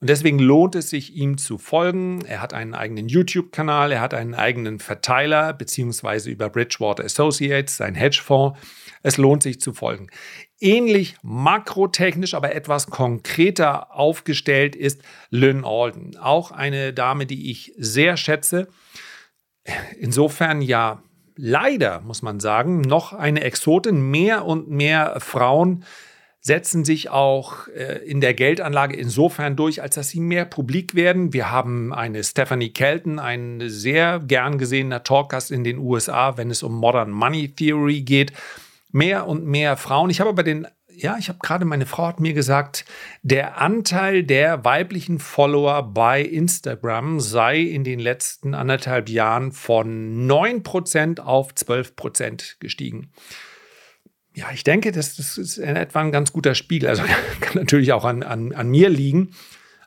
Und 0.00 0.08
deswegen 0.08 0.38
lohnt 0.38 0.74
es 0.76 0.88
sich, 0.88 1.14
ihm 1.14 1.36
zu 1.36 1.58
folgen. 1.58 2.24
Er 2.24 2.40
hat 2.40 2.54
einen 2.54 2.74
eigenen 2.74 3.08
YouTube-Kanal, 3.08 3.92
er 3.92 4.00
hat 4.00 4.14
einen 4.14 4.34
eigenen 4.34 4.78
Verteiler, 4.78 5.52
beziehungsweise 5.52 6.30
über 6.30 6.48
Bridgewater 6.48 7.04
Associates, 7.04 7.76
sein 7.76 7.94
Hedgefonds. 7.94 8.58
Es 9.02 9.18
lohnt 9.18 9.42
sich 9.42 9.60
zu 9.60 9.74
folgen. 9.74 10.08
Ähnlich 10.58 11.16
makrotechnisch, 11.22 12.32
aber 12.32 12.54
etwas 12.54 12.86
konkreter 12.86 13.94
aufgestellt 13.94 14.74
ist 14.74 15.02
Lynn 15.28 15.64
Alden. 15.66 16.16
Auch 16.16 16.50
eine 16.50 16.94
Dame, 16.94 17.26
die 17.26 17.50
ich 17.50 17.74
sehr 17.76 18.16
schätze. 18.16 18.68
Insofern 19.98 20.62
ja, 20.62 21.02
leider 21.36 22.00
muss 22.00 22.22
man 22.22 22.40
sagen, 22.40 22.80
noch 22.80 23.12
eine 23.12 23.42
Exotin. 23.42 24.00
Mehr 24.10 24.46
und 24.46 24.70
mehr 24.70 25.20
Frauen 25.20 25.84
setzen 26.40 26.84
sich 26.84 27.10
auch 27.10 27.68
äh, 27.68 27.98
in 28.04 28.20
der 28.20 28.34
Geldanlage 28.34 28.96
insofern 28.96 29.56
durch, 29.56 29.82
als 29.82 29.94
dass 29.94 30.08
sie 30.08 30.20
mehr 30.20 30.46
publik 30.46 30.94
werden. 30.94 31.32
Wir 31.32 31.50
haben 31.50 31.92
eine 31.92 32.24
Stephanie 32.24 32.72
Kelton, 32.72 33.18
ein 33.18 33.62
sehr 33.66 34.20
gern 34.20 34.58
gesehener 34.58 35.02
Talkgast 35.02 35.50
in 35.50 35.64
den 35.64 35.78
USA, 35.78 36.36
wenn 36.36 36.50
es 36.50 36.62
um 36.62 36.74
Modern 36.74 37.10
Money 37.10 37.54
Theory 37.54 38.02
geht. 38.02 38.32
Mehr 38.92 39.28
und 39.28 39.44
mehr 39.44 39.76
Frauen. 39.76 40.10
Ich 40.10 40.20
habe 40.20 40.30
aber 40.30 40.42
den 40.42 40.66
ja, 41.02 41.16
ich 41.18 41.28
habe 41.28 41.38
gerade, 41.40 41.64
meine 41.64 41.86
Frau 41.86 42.06
hat 42.06 42.20
mir 42.20 42.34
gesagt, 42.34 42.84
der 43.22 43.58
Anteil 43.58 44.22
der 44.22 44.64
weiblichen 44.64 45.18
Follower 45.18 45.82
bei 45.82 46.20
Instagram 46.20 47.20
sei 47.20 47.60
in 47.60 47.84
den 47.84 47.98
letzten 48.00 48.54
anderthalb 48.54 49.08
Jahren 49.08 49.52
von 49.52 50.28
9% 50.28 51.20
auf 51.20 51.52
12% 51.52 52.56
gestiegen. 52.60 53.12
Ja, 54.34 54.50
ich 54.52 54.64
denke, 54.64 54.92
das, 54.92 55.16
das 55.16 55.38
ist 55.38 55.58
in 55.58 55.76
etwa 55.76 56.00
ein 56.00 56.12
ganz 56.12 56.32
guter 56.32 56.54
Spiegel. 56.54 56.88
Also 56.88 57.02
kann 57.40 57.54
natürlich 57.54 57.92
auch 57.92 58.04
an, 58.04 58.22
an, 58.22 58.52
an 58.52 58.68
mir 58.68 58.88
liegen. 58.88 59.34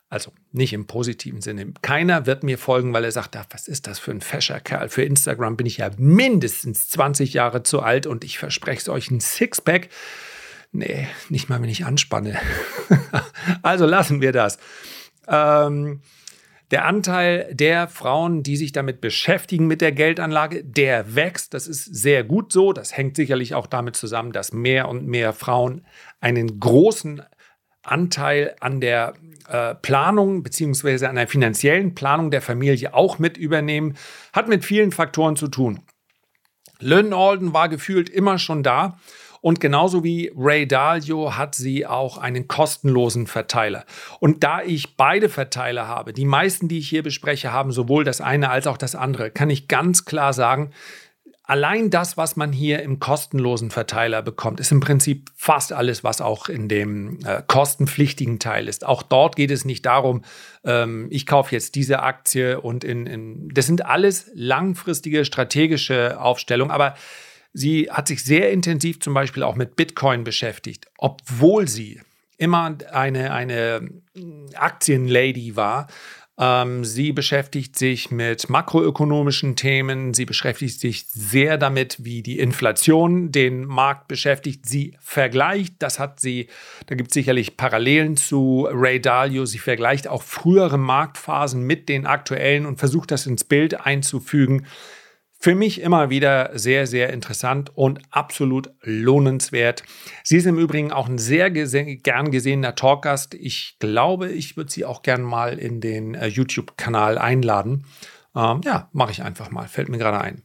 Also 0.10 0.32
nicht 0.52 0.74
im 0.74 0.86
positiven 0.86 1.42
Sinne. 1.42 1.74
Keiner 1.82 2.28
wird 2.28 2.44
mir 2.44 2.60
folgen, 2.60 2.94
weil 2.94 3.04
er 3.04 3.12
sagt, 3.12 3.36
was 3.50 3.68
ist 3.68 3.88
das 3.88 3.98
für 3.98 4.12
ein 4.12 4.22
fescher 4.22 4.60
Kerl? 4.60 4.90
Für 4.90 5.02
Instagram 5.02 5.58
bin 5.58 5.66
ich 5.66 5.78
ja 5.78 5.90
mindestens 5.98 6.88
20 6.90 7.34
Jahre 7.34 7.64
zu 7.64 7.82
alt 7.82 8.06
und 8.06 8.24
ich 8.24 8.38
verspreche 8.38 8.82
es 8.82 8.90
euch 8.90 9.10
ein 9.10 9.22
Sixpack. 9.22 9.90
Nee, 10.72 11.08
nicht 11.30 11.50
mal, 11.50 11.62
wenn 11.62 11.70
ich 11.70 11.86
anspanne. 11.86 12.38
also 13.64 13.88
lassen 13.88 14.22
wir 14.22 14.32
das. 14.32 14.60
Ähm, 15.28 16.02
der 16.72 16.86
Anteil 16.86 17.54
der 17.54 17.88
Frauen, 17.88 18.44
die 18.44 18.58
sich 18.58 18.72
damit 18.72 19.02
beschäftigen 19.02 19.68
mit 19.68 19.82
der 19.82 19.92
Geldanlage, 19.92 20.64
der 20.64 21.16
wächst. 21.16 21.54
Das 21.54 21.68
ist 21.68 21.86
sehr 21.86 22.24
gut 22.24 22.52
so. 22.52 22.74
Das 22.74 22.96
hängt 22.96 23.16
sicherlich 23.16 23.54
auch 23.54 23.68
damit 23.68 23.96
zusammen, 23.96 24.32
dass 24.32 24.54
mehr 24.54 24.90
und 24.90 25.06
mehr 25.06 25.34
Frauen 25.34 25.86
einen 26.20 26.60
großen 26.60 27.22
Anteil 27.84 28.56
an 28.60 28.80
der 28.80 29.14
äh, 29.50 29.76
Planung 29.76 30.42
beziehungsweise 30.42 31.10
an 31.10 31.16
der 31.16 31.28
finanziellen 31.28 31.96
Planung 31.96 32.32
der 32.32 32.42
Familie 32.42 32.94
auch 32.94 33.20
mit 33.20 33.38
übernehmen. 33.38 33.96
Hat 34.32 34.48
mit 34.48 34.64
vielen 34.64 34.92
Faktoren 34.92 35.36
zu 35.36 35.50
tun. 35.50 35.82
Lynn 36.80 37.14
Alden 37.14 37.54
war 37.54 37.70
gefühlt 37.70 38.10
immer 38.10 38.40
schon 38.40 38.64
da. 38.64 39.00
Und 39.44 39.60
genauso 39.60 40.06
wie 40.06 40.32
Ray 40.38 40.66
Dalio 40.66 41.36
hat 41.36 41.54
sie 41.54 41.86
auch 41.86 42.18
einen 42.18 42.48
kostenlosen 42.48 43.28
Verteiler. 43.28 43.84
Und 44.22 44.42
da 44.46 44.62
ich 44.62 44.96
beide 44.96 45.28
Verteiler 45.28 45.86
habe, 45.86 46.14
die 46.14 46.24
meisten, 46.24 46.70
die 46.70 46.78
ich 46.78 46.88
hier 46.88 47.04
bespreche, 47.04 47.52
haben 47.52 47.74
sowohl 47.74 48.06
das 48.06 48.22
eine 48.22 48.50
als 48.50 48.68
auch 48.68 48.78
das 48.78 48.96
andere, 48.96 49.32
kann 49.32 49.50
ich 49.50 49.68
ganz 49.68 50.06
klar 50.06 50.32
sagen, 50.32 50.72
Allein 51.46 51.90
das, 51.90 52.16
was 52.16 52.38
man 52.38 52.54
hier 52.54 52.84
im 52.84 53.00
kostenlosen 53.00 53.70
Verteiler 53.70 54.22
bekommt, 54.22 54.62
ist 54.62 54.72
im 54.72 54.80
Prinzip 54.80 55.30
fast 55.36 55.74
alles, 55.74 56.02
was 56.02 56.22
auch 56.22 56.48
in 56.48 56.70
dem 56.70 57.20
äh, 57.26 57.44
kostenpflichtigen 57.46 58.40
Teil 58.40 58.70
ist. 58.70 58.86
Auch 58.86 59.04
dort 59.04 59.36
geht 59.36 59.52
es 59.52 59.66
nicht 59.66 59.86
darum, 59.86 60.24
ähm, 60.64 61.08
ich 61.10 61.26
kaufe 61.26 61.54
jetzt 61.54 61.76
diese 61.76 62.02
Aktie 62.02 62.62
und 62.62 62.86
in, 62.86 63.06
in, 63.08 63.50
das 63.54 63.66
sind 63.66 63.86
alles 63.86 64.32
langfristige 64.34 65.26
strategische 65.26 66.18
Aufstellungen, 66.18 66.72
aber 66.72 66.96
sie 67.54 67.90
hat 67.90 68.08
sich 68.08 68.24
sehr 68.24 68.52
intensiv 68.52 69.00
zum 69.00 69.14
Beispiel 69.14 69.44
auch 69.44 69.56
mit 69.56 69.76
Bitcoin 69.76 70.24
beschäftigt, 70.24 70.88
obwohl 70.98 71.68
sie 71.68 72.02
immer 72.38 72.76
eine, 72.92 73.32
eine 73.32 73.90
Aktienlady 74.56 75.56
war 75.56 75.88
ähm, 76.40 76.84
sie 76.84 77.12
beschäftigt 77.12 77.78
sich 77.78 78.10
mit 78.10 78.50
makroökonomischen 78.50 79.56
Themen. 79.56 80.16
Sie 80.16 80.26
beschäftigt 80.26 80.80
sich 80.80 81.06
sehr 81.08 81.60
damit, 81.60 82.04
wie 82.04 82.24
die 82.24 82.40
Inflation 82.40 83.32
den 83.32 83.66
Markt 83.66 84.08
beschäftigt. 84.08 84.68
Sie 84.68 84.98
vergleicht, 85.00 85.76
das 85.80 86.00
hat 86.00 86.20
sie, 86.20 86.48
da 86.88 86.96
gibt 86.96 87.12
es 87.12 87.14
sicherlich 87.14 87.56
Parallelen 87.56 88.18
zu 88.18 88.68
Ray 88.72 89.00
Dalio. 89.00 89.46
Sie 89.46 89.60
vergleicht 89.60 90.08
auch 90.08 90.24
frühere 90.24 90.80
Marktphasen 90.80 91.62
mit 91.62 91.88
den 91.88 92.08
aktuellen 92.08 92.66
und 92.66 92.80
versucht 92.80 93.12
das 93.12 93.28
ins 93.28 93.44
Bild 93.44 93.86
einzufügen. 93.86 94.66
Für 95.44 95.56
mich 95.56 95.82
immer 95.82 96.10
wieder 96.10 96.52
sehr, 96.58 96.88
sehr 96.88 97.12
interessant 97.12 97.76
und 97.76 98.00
absolut 98.12 98.70
lohnenswert. 98.82 99.84
Sie 100.24 100.38
ist 100.38 100.46
im 100.46 100.58
Übrigen 100.58 100.94
auch 100.94 101.10
ein 101.10 101.18
sehr 101.18 101.52
gern 101.52 102.32
gesehener 102.32 102.76
Talkgast. 102.76 103.34
Ich 103.34 103.76
glaube, 103.78 104.30
ich 104.30 104.56
würde 104.56 104.72
sie 104.72 104.86
auch 104.86 105.02
gern 105.02 105.22
mal 105.22 105.60
in 105.60 105.82
den 105.82 106.16
äh, 106.16 106.28
YouTube-Kanal 106.28 107.18
einladen. 107.18 107.86
Ähm, 108.34 108.62
ja, 108.64 108.88
mache 108.94 109.12
ich 109.12 109.22
einfach 109.22 109.52
mal, 109.52 109.68
fällt 109.68 109.90
mir 109.90 109.98
gerade 109.98 110.22
ein. 110.22 110.44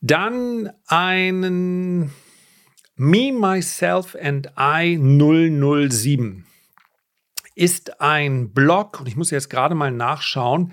Dann 0.00 0.70
einen 0.86 2.12
Me, 2.94 3.32
Myself 3.32 4.14
and 4.14 4.52
I 4.56 4.96
007 4.96 6.46
ist 7.56 8.00
ein 8.00 8.52
Blog 8.52 9.00
und 9.00 9.08
ich 9.08 9.16
muss 9.16 9.32
jetzt 9.32 9.50
gerade 9.50 9.74
mal 9.74 9.90
nachschauen 9.90 10.72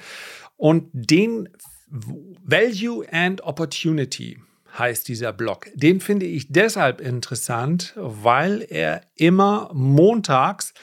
und 0.57 0.91
den 0.93 1.49
Value 1.89 3.05
and 3.11 3.41
Opportunity 3.43 4.39
heißt 4.77 5.07
dieser 5.07 5.33
Blog. 5.33 5.67
Den 5.73 6.01
finde 6.01 6.25
ich 6.25 6.51
deshalb 6.51 7.01
interessant, 7.01 7.93
weil 7.95 8.65
er 8.69 9.01
immer 9.15 9.71
montags 9.73 10.73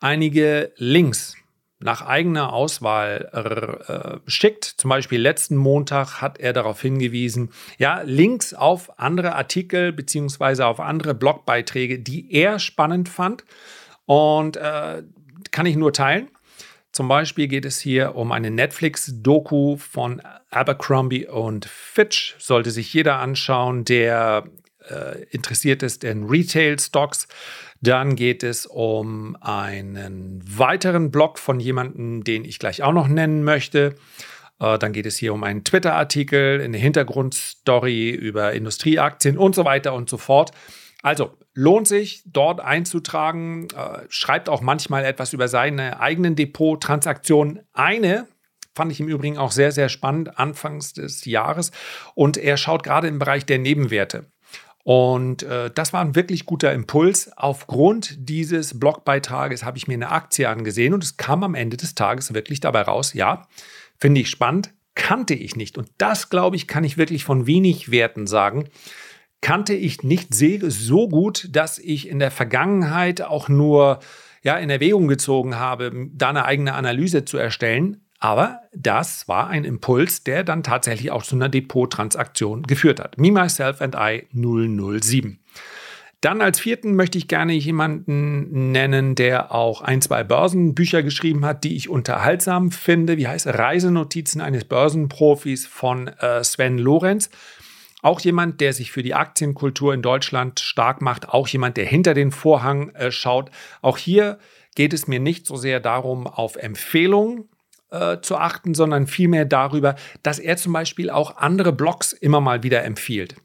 einige 0.00 0.72
Links 0.76 1.36
nach 1.82 2.02
eigener 2.02 2.52
Auswahl 2.52 4.20
äh, 4.24 4.30
schickt. 4.30 4.64
Zum 4.64 4.88
Beispiel 4.88 5.20
letzten 5.20 5.56
Montag 5.56 6.20
hat 6.20 6.38
er 6.38 6.52
darauf 6.52 6.80
hingewiesen, 6.80 7.50
ja, 7.78 8.02
Links 8.02 8.54
auf 8.54 8.98
andere 9.00 9.34
Artikel 9.34 9.92
beziehungsweise 9.92 10.66
auf 10.66 10.78
andere 10.78 11.14
Blogbeiträge, 11.14 11.98
die 11.98 12.32
er 12.32 12.58
spannend 12.60 13.08
fand. 13.08 13.44
Und 14.04 14.56
äh, 14.56 15.02
kann 15.50 15.66
ich 15.66 15.76
nur 15.76 15.92
teilen. 15.92 16.28
Zum 16.92 17.08
Beispiel 17.08 17.48
geht 17.48 17.64
es 17.64 17.80
hier 17.80 18.16
um 18.16 18.32
eine 18.32 18.50
Netflix-Doku 18.50 19.78
von 19.78 20.20
Abercrombie 20.50 21.26
und 21.26 21.64
Fitch. 21.64 22.36
Sollte 22.38 22.70
sich 22.70 22.92
jeder 22.92 23.18
anschauen, 23.18 23.84
der 23.84 24.44
äh, 24.88 25.22
interessiert 25.30 25.82
ist 25.82 26.04
in 26.04 26.24
Retail-Stocks. 26.24 27.28
Dann 27.80 28.14
geht 28.14 28.42
es 28.42 28.66
um 28.66 29.36
einen 29.40 30.42
weiteren 30.46 31.10
Blog 31.10 31.38
von 31.38 31.60
jemandem, 31.60 32.24
den 32.24 32.44
ich 32.44 32.58
gleich 32.58 32.82
auch 32.82 32.92
noch 32.92 33.08
nennen 33.08 33.42
möchte. 33.42 33.94
Äh, 34.60 34.78
dann 34.78 34.92
geht 34.92 35.06
es 35.06 35.16
hier 35.16 35.32
um 35.32 35.44
einen 35.44 35.64
Twitter-Artikel, 35.64 36.60
eine 36.60 36.76
Hintergrundstory 36.76 38.10
über 38.10 38.52
Industrieaktien 38.52 39.38
und 39.38 39.54
so 39.54 39.64
weiter 39.64 39.94
und 39.94 40.10
so 40.10 40.18
fort. 40.18 40.52
Also 41.02 41.36
lohnt 41.54 41.88
sich, 41.88 42.22
dort 42.24 42.60
einzutragen. 42.60 43.68
Äh, 43.70 44.06
schreibt 44.08 44.48
auch 44.48 44.60
manchmal 44.60 45.04
etwas 45.04 45.32
über 45.32 45.48
seine 45.48 46.00
eigenen 46.00 46.36
Depot-Transaktionen. 46.36 47.60
Eine 47.72 48.28
fand 48.74 48.90
ich 48.90 49.00
im 49.00 49.08
Übrigen 49.08 49.36
auch 49.36 49.50
sehr, 49.50 49.72
sehr 49.72 49.88
spannend 49.88 50.38
anfangs 50.38 50.94
des 50.94 51.24
Jahres. 51.24 51.72
Und 52.14 52.38
er 52.38 52.56
schaut 52.56 52.84
gerade 52.84 53.08
im 53.08 53.18
Bereich 53.18 53.44
der 53.44 53.58
Nebenwerte. 53.58 54.26
Und 54.84 55.42
äh, 55.44 55.70
das 55.70 55.92
war 55.92 56.00
ein 56.00 56.14
wirklich 56.14 56.46
guter 56.46 56.72
Impuls. 56.72 57.30
Aufgrund 57.36 58.16
dieses 58.28 58.78
Blogbeitrages 58.78 59.64
habe 59.64 59.78
ich 59.78 59.86
mir 59.86 59.94
eine 59.94 60.10
Aktie 60.10 60.48
angesehen 60.48 60.94
und 60.94 61.04
es 61.04 61.16
kam 61.16 61.44
am 61.44 61.54
Ende 61.54 61.76
des 61.76 61.94
Tages 61.94 62.34
wirklich 62.34 62.60
dabei 62.60 62.82
raus, 62.82 63.12
ja, 63.14 63.46
finde 63.98 64.22
ich 64.22 64.30
spannend, 64.30 64.74
kannte 64.96 65.34
ich 65.34 65.54
nicht. 65.54 65.78
Und 65.78 65.90
das, 65.98 66.30
glaube 66.30 66.56
ich, 66.56 66.66
kann 66.66 66.82
ich 66.82 66.98
wirklich 66.98 67.22
von 67.24 67.46
wenig 67.46 67.92
Werten 67.92 68.26
sagen 68.26 68.68
kannte 69.42 69.74
ich 69.74 70.02
nicht 70.02 70.34
so 70.34 71.08
gut, 71.08 71.48
dass 71.52 71.78
ich 71.78 72.08
in 72.08 72.18
der 72.18 72.30
Vergangenheit 72.30 73.20
auch 73.20 73.50
nur 73.50 73.98
ja, 74.42 74.56
in 74.56 74.70
Erwägung 74.70 75.08
gezogen 75.08 75.56
habe, 75.56 76.08
da 76.14 76.30
eine 76.30 76.46
eigene 76.46 76.72
Analyse 76.74 77.24
zu 77.24 77.36
erstellen. 77.36 78.00
Aber 78.18 78.60
das 78.72 79.26
war 79.26 79.48
ein 79.48 79.64
Impuls, 79.64 80.22
der 80.22 80.44
dann 80.44 80.62
tatsächlich 80.62 81.10
auch 81.10 81.24
zu 81.24 81.34
einer 81.34 81.48
Depot-Transaktion 81.48 82.62
geführt 82.62 83.00
hat. 83.00 83.18
Me, 83.18 83.32
Myself 83.32 83.82
and 83.82 83.96
I 83.98 84.26
007. 84.32 85.40
Dann 86.20 86.40
als 86.40 86.60
vierten 86.60 86.94
möchte 86.94 87.18
ich 87.18 87.26
gerne 87.26 87.52
jemanden 87.52 88.70
nennen, 88.70 89.16
der 89.16 89.52
auch 89.52 89.80
ein, 89.82 90.00
zwei 90.00 90.22
Börsenbücher 90.22 91.02
geschrieben 91.02 91.44
hat, 91.44 91.64
die 91.64 91.74
ich 91.74 91.88
unterhaltsam 91.88 92.70
finde. 92.70 93.16
Wie 93.16 93.26
heißt 93.26 93.48
Reisenotizen 93.48 94.40
eines 94.40 94.66
Börsenprofis 94.66 95.66
von 95.66 96.06
äh, 96.06 96.44
Sven 96.44 96.78
Lorenz. 96.78 97.28
Auch 98.02 98.20
jemand, 98.20 98.60
der 98.60 98.72
sich 98.72 98.90
für 98.90 99.04
die 99.04 99.14
Aktienkultur 99.14 99.94
in 99.94 100.02
Deutschland 100.02 100.58
stark 100.58 101.00
macht, 101.00 101.28
auch 101.28 101.46
jemand, 101.46 101.76
der 101.76 101.86
hinter 101.86 102.14
den 102.14 102.32
Vorhang 102.32 102.90
äh, 102.90 103.12
schaut. 103.12 103.50
Auch 103.80 103.96
hier 103.96 104.38
geht 104.74 104.92
es 104.92 105.06
mir 105.06 105.20
nicht 105.20 105.46
so 105.46 105.56
sehr 105.56 105.78
darum, 105.78 106.26
auf 106.26 106.56
Empfehlungen 106.56 107.48
äh, 107.90 108.18
zu 108.20 108.36
achten, 108.36 108.74
sondern 108.74 109.06
vielmehr 109.06 109.44
darüber, 109.44 109.94
dass 110.24 110.40
er 110.40 110.56
zum 110.56 110.72
Beispiel 110.72 111.10
auch 111.10 111.36
andere 111.36 111.72
Blogs 111.72 112.12
immer 112.12 112.40
mal 112.40 112.64
wieder 112.64 112.82
empfiehlt. 112.82 113.36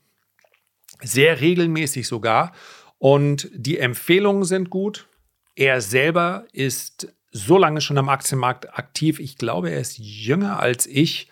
Sehr 1.03 1.39
regelmäßig 1.39 2.07
sogar. 2.07 2.51
Und 2.97 3.49
die 3.53 3.77
Empfehlungen 3.77 4.43
sind 4.43 4.71
gut. 4.71 5.07
Er 5.55 5.81
selber 5.81 6.45
ist 6.51 7.13
so 7.31 7.59
lange 7.59 7.81
schon 7.81 7.99
am 7.99 8.09
Aktienmarkt 8.09 8.75
aktiv. 8.75 9.19
Ich 9.19 9.37
glaube, 9.37 9.69
er 9.69 9.79
ist 9.79 9.99
jünger 9.99 10.59
als 10.59 10.87
ich 10.87 11.29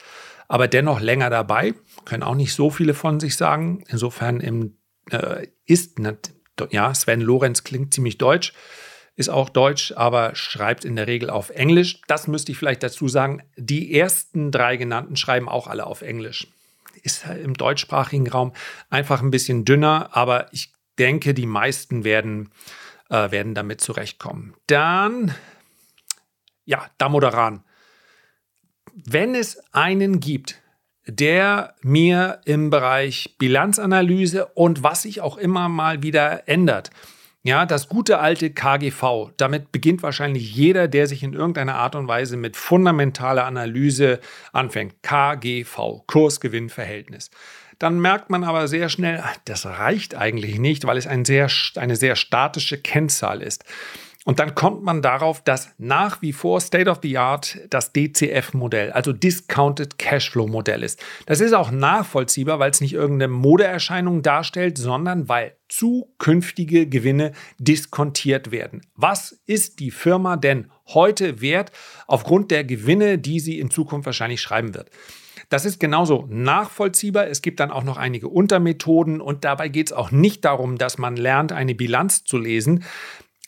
aber 0.47 0.67
dennoch 0.67 0.99
länger 0.99 1.29
dabei. 1.29 1.73
Können 2.05 2.23
auch 2.23 2.35
nicht 2.35 2.53
so 2.53 2.69
viele 2.69 2.93
von 2.93 3.19
sich 3.19 3.35
sagen. 3.35 3.83
Insofern 3.87 4.39
im, 4.39 4.77
äh, 5.09 5.47
ist, 5.65 5.99
ja, 6.69 6.93
Sven 6.93 7.21
Lorenz 7.21 7.63
klingt 7.63 7.93
ziemlich 7.93 8.17
deutsch, 8.17 8.53
ist 9.15 9.29
auch 9.29 9.49
deutsch, 9.49 9.93
aber 9.95 10.35
schreibt 10.35 10.85
in 10.85 10.95
der 10.95 11.07
Regel 11.07 11.29
auf 11.29 11.49
Englisch. 11.49 12.01
Das 12.07 12.27
müsste 12.27 12.51
ich 12.51 12.57
vielleicht 12.57 12.83
dazu 12.83 13.07
sagen. 13.07 13.43
Die 13.55 13.97
ersten 13.97 14.51
drei 14.51 14.77
genannten 14.77 15.15
schreiben 15.15 15.49
auch 15.49 15.67
alle 15.67 15.85
auf 15.85 16.01
Englisch. 16.01 16.47
Ist 17.01 17.25
im 17.25 17.53
deutschsprachigen 17.53 18.27
Raum 18.27 18.53
einfach 18.89 19.21
ein 19.21 19.31
bisschen 19.31 19.65
dünner, 19.65 20.09
aber 20.13 20.51
ich 20.53 20.73
denke, 20.97 21.33
die 21.33 21.45
meisten 21.45 22.03
werden, 22.03 22.49
äh, 23.09 23.31
werden 23.31 23.53
damit 23.53 23.81
zurechtkommen. 23.81 24.53
Dann, 24.67 25.33
ja, 26.65 26.85
Damodaran 26.97 27.63
wenn 28.95 29.35
es 29.35 29.59
einen 29.73 30.19
gibt, 30.19 30.61
der 31.07 31.75
mir 31.81 32.39
im 32.45 32.69
Bereich 32.69 33.35
Bilanzanalyse 33.37 34.47
und 34.47 34.83
was 34.83 35.03
sich 35.03 35.21
auch 35.21 35.37
immer 35.37 35.69
mal 35.69 36.03
wieder 36.03 36.47
ändert, 36.47 36.89
ja, 37.43 37.67
das 37.67 37.89
gute 37.89 38.17
alte 38.17 38.49
KGV, 38.49 39.29
damit 39.37 39.71
beginnt 39.71 40.01
wahrscheinlich 40.01 40.55
jeder, 40.55 40.87
der 40.87 41.05
sich 41.05 41.21
in 41.21 41.33
irgendeiner 41.33 41.75
Art 41.75 41.95
und 41.95 42.07
Weise 42.07 42.37
mit 42.37 42.57
fundamentaler 42.57 43.45
Analyse 43.45 44.19
anfängt. 44.51 44.95
KGV, 45.03 46.07
Kursgewinnverhältnis. 46.07 47.29
Dann 47.77 47.99
merkt 47.99 48.31
man 48.31 48.43
aber 48.43 48.67
sehr 48.67 48.89
schnell, 48.89 49.23
das 49.45 49.67
reicht 49.67 50.15
eigentlich 50.15 50.57
nicht, 50.57 50.87
weil 50.87 50.97
es 50.97 51.05
ein 51.05 51.23
sehr, 51.23 51.47
eine 51.75 51.95
sehr 51.95 52.15
statische 52.15 52.79
Kennzahl 52.79 53.43
ist. 53.43 53.63
Und 54.25 54.39
dann 54.39 54.55
kommt 54.55 54.81
man 54.81 55.03
darauf, 55.03 55.43
dass 55.43 55.69
nach 55.77 56.23
wie 56.23 56.33
vor 56.33 56.59
State 56.59 56.89
of 56.89 56.97
the 57.03 57.15
Art 57.19 57.59
das 57.69 57.93
DCF-Modell, 57.93 58.91
also 58.91 59.13
Discounted 59.13 59.99
Cashflow-Modell 59.99 60.81
ist. 60.81 60.99
Das 61.27 61.41
ist 61.41 61.53
auch 61.53 61.69
nachvollziehbar, 61.69 62.57
weil 62.57 62.71
es 62.71 62.81
nicht 62.81 62.93
irgendeine 62.93 63.31
Modeerscheinung 63.31 64.23
darstellt, 64.23 64.79
sondern 64.79 65.29
weil 65.29 65.55
zukünftige 65.69 66.87
Gewinne 66.87 67.33
diskontiert 67.59 68.49
werden. 68.49 68.81
Was 68.95 69.39
ist 69.45 69.79
die 69.79 69.91
Firma 69.91 70.37
denn 70.37 70.71
heute 70.87 71.39
wert 71.39 71.71
aufgrund 72.07 72.49
der 72.49 72.63
Gewinne, 72.63 73.19
die 73.19 73.39
sie 73.39 73.59
in 73.59 73.69
Zukunft 73.69 74.07
wahrscheinlich 74.07 74.41
schreiben 74.41 74.73
wird? 74.73 74.89
Das 75.49 75.65
ist 75.65 75.79
genauso 75.79 76.25
nachvollziehbar. 76.29 77.27
Es 77.27 77.43
gibt 77.43 77.59
dann 77.59 77.69
auch 77.69 77.83
noch 77.83 77.97
einige 77.97 78.27
Untermethoden 78.27 79.21
und 79.21 79.45
dabei 79.45 79.69
geht 79.69 79.87
es 79.87 79.93
auch 79.93 80.09
nicht 80.09 80.45
darum, 80.45 80.79
dass 80.79 80.97
man 80.97 81.15
lernt, 81.15 81.51
eine 81.51 81.75
Bilanz 81.75 82.23
zu 82.23 82.39
lesen, 82.39 82.83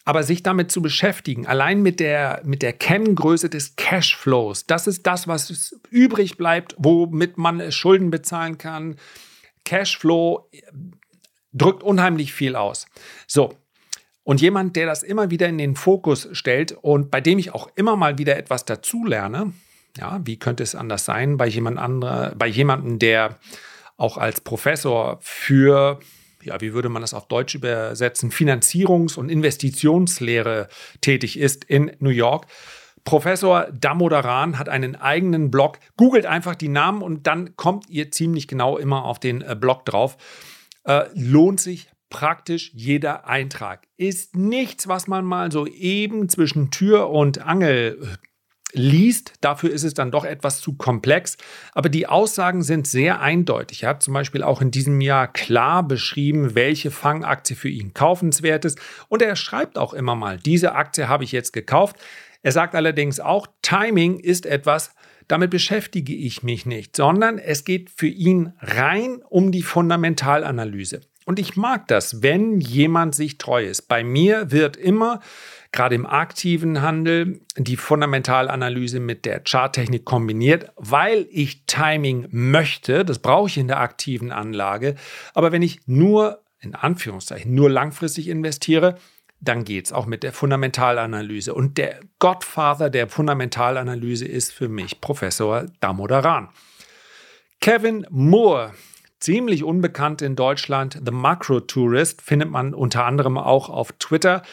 aber 0.07 0.23
sich 0.23 0.41
damit 0.41 0.71
zu 0.71 0.81
beschäftigen, 0.81 1.47
allein 1.47 1.81
mit 1.81 1.99
der, 1.99 2.41
mit 2.45 2.61
der 2.61 2.71
Kenngröße 2.71 3.49
des 3.49 3.75
Cashflows, 3.75 4.65
das 4.65 4.87
ist 4.87 5.05
das, 5.05 5.27
was 5.27 5.77
übrig 5.89 6.37
bleibt, 6.37 6.75
womit 6.77 7.37
man 7.37 7.73
Schulden 7.73 8.09
bezahlen 8.09 8.57
kann. 8.57 8.95
Cashflow 9.65 10.49
drückt 11.51 11.83
unheimlich 11.83 12.31
viel 12.31 12.55
aus. 12.55 12.87
So. 13.27 13.53
Und 14.23 14.39
jemand, 14.39 14.77
der 14.77 14.85
das 14.85 15.03
immer 15.03 15.29
wieder 15.29 15.49
in 15.49 15.57
den 15.57 15.75
Fokus 15.75 16.29
stellt 16.31 16.71
und 16.71 17.11
bei 17.11 17.19
dem 17.19 17.37
ich 17.37 17.53
auch 17.53 17.69
immer 17.75 17.97
mal 17.97 18.17
wieder 18.17 18.37
etwas 18.37 18.63
dazulerne, 18.63 19.51
ja, 19.97 20.21
wie 20.23 20.39
könnte 20.39 20.63
es 20.63 20.73
anders 20.73 21.03
sein 21.03 21.35
bei 21.35 21.47
jemand 21.47 21.79
andere, 21.79 22.33
bei 22.37 22.47
jemandem, 22.47 22.97
der 22.97 23.37
auch 23.97 24.17
als 24.17 24.39
Professor 24.39 25.17
für 25.19 25.99
ja, 26.43 26.59
wie 26.61 26.73
würde 26.73 26.89
man 26.89 27.01
das 27.01 27.13
auf 27.13 27.27
Deutsch 27.27 27.55
übersetzen, 27.55 28.31
Finanzierungs- 28.31 29.17
und 29.17 29.29
Investitionslehre 29.29 30.67
tätig 31.01 31.39
ist 31.39 31.63
in 31.65 31.91
New 31.99 32.09
York. 32.09 32.47
Professor 33.03 33.67
Damodaran 33.71 34.59
hat 34.59 34.67
einen 34.67 34.97
eigenen 34.97 35.49
Blog. 35.49 35.79
Googelt 35.95 36.25
einfach 36.25 36.55
die 36.55 36.67
Namen 36.67 37.01
und 37.01 37.25
dann 37.25 37.55
kommt 37.55 37.89
ihr 37.89 38.11
ziemlich 38.11 38.49
genau 38.49 38.77
immer 38.77 39.05
auf 39.05 39.19
den 39.19 39.41
äh, 39.41 39.55
Blog 39.57 39.85
drauf. 39.85 40.17
Äh, 40.83 41.05
lohnt 41.13 41.61
sich 41.61 41.87
praktisch 42.09 42.71
jeder 42.73 43.27
Eintrag. 43.27 43.87
Ist 43.95 44.35
nichts, 44.35 44.87
was 44.87 45.07
man 45.07 45.25
mal 45.25 45.51
so 45.51 45.65
eben 45.67 46.29
zwischen 46.29 46.69
Tür 46.69 47.09
und 47.09 47.39
Angel 47.39 47.97
äh, 48.01 48.26
liest. 48.77 49.33
Dafür 49.41 49.71
ist 49.71 49.83
es 49.83 49.93
dann 49.93 50.11
doch 50.11 50.25
etwas 50.25 50.61
zu 50.61 50.77
komplex. 50.77 51.37
Aber 51.73 51.89
die 51.89 52.07
Aussagen 52.07 52.63
sind 52.63 52.87
sehr 52.87 53.19
eindeutig. 53.19 53.83
Er 53.83 53.89
hat 53.89 54.03
zum 54.03 54.13
Beispiel 54.13 54.43
auch 54.43 54.61
in 54.61 54.71
diesem 54.71 55.01
Jahr 55.01 55.31
klar 55.31 55.87
beschrieben, 55.87 56.55
welche 56.55 56.91
Fangaktie 56.91 57.55
für 57.55 57.69
ihn 57.69 57.93
kaufenswert 57.93 58.65
ist. 58.65 58.79
Und 59.09 59.21
er 59.21 59.35
schreibt 59.35 59.77
auch 59.77 59.93
immer 59.93 60.15
mal, 60.15 60.37
diese 60.37 60.75
Aktie 60.75 61.07
habe 61.07 61.23
ich 61.23 61.31
jetzt 61.31 61.53
gekauft. 61.53 61.97
Er 62.43 62.51
sagt 62.51 62.75
allerdings 62.75 63.19
auch, 63.19 63.47
Timing 63.61 64.19
ist 64.19 64.45
etwas, 64.45 64.91
damit 65.27 65.49
beschäftige 65.49 66.15
ich 66.15 66.43
mich 66.43 66.65
nicht, 66.65 66.95
sondern 66.95 67.37
es 67.37 67.65
geht 67.65 67.89
für 67.89 68.07
ihn 68.07 68.53
rein 68.59 69.21
um 69.27 69.51
die 69.51 69.63
Fundamentalanalyse. 69.63 71.01
Und 71.27 71.39
ich 71.39 71.57
mag 71.57 71.89
das, 71.89 72.23
wenn 72.23 72.61
jemand 72.61 73.13
sich 73.13 73.37
treu 73.37 73.65
ist. 73.65 73.89
Bei 73.89 74.01
mir 74.01 74.49
wird 74.49 74.77
immer 74.77 75.19
gerade 75.73 75.93
im 75.93 76.05
aktiven 76.05 76.81
Handel 76.81 77.41
die 77.57 77.75
Fundamentalanalyse 77.75 79.01
mit 79.01 79.25
der 79.25 79.41
Charttechnik 79.43 80.05
kombiniert, 80.05 80.71
weil 80.77 81.27
ich 81.29 81.65
Timing 81.65 82.29
möchte. 82.31 83.03
Das 83.03 83.19
brauche 83.19 83.49
ich 83.49 83.57
in 83.57 83.67
der 83.67 83.81
aktiven 83.81 84.31
Anlage. 84.31 84.95
Aber 85.33 85.51
wenn 85.51 85.63
ich 85.63 85.81
nur, 85.85 86.43
in 86.61 86.75
Anführungszeichen, 86.75 87.53
nur 87.53 87.69
langfristig 87.69 88.29
investiere, 88.29 88.97
dann 89.41 89.65
geht 89.65 89.87
es 89.87 89.91
auch 89.91 90.05
mit 90.05 90.23
der 90.23 90.31
Fundamentalanalyse. 90.31 91.53
Und 91.53 91.77
der 91.77 91.99
Godfather 92.19 92.89
der 92.89 93.09
Fundamentalanalyse 93.09 94.25
ist 94.25 94.53
für 94.53 94.69
mich 94.69 95.01
Professor 95.01 95.65
Damodaran. 95.81 96.47
Kevin 97.59 98.07
Moore, 98.09 98.71
ziemlich 99.19 99.63
unbekannt 99.63 100.21
in 100.21 100.35
Deutschland, 100.35 101.01
The 101.05 101.11
Macro 101.11 101.59
Tourist, 101.59 102.21
findet 102.21 102.49
man 102.49 102.73
unter 102.73 103.05
anderem 103.05 103.37
auch 103.37 103.69
auf 103.69 103.91
Twitter 103.93 104.43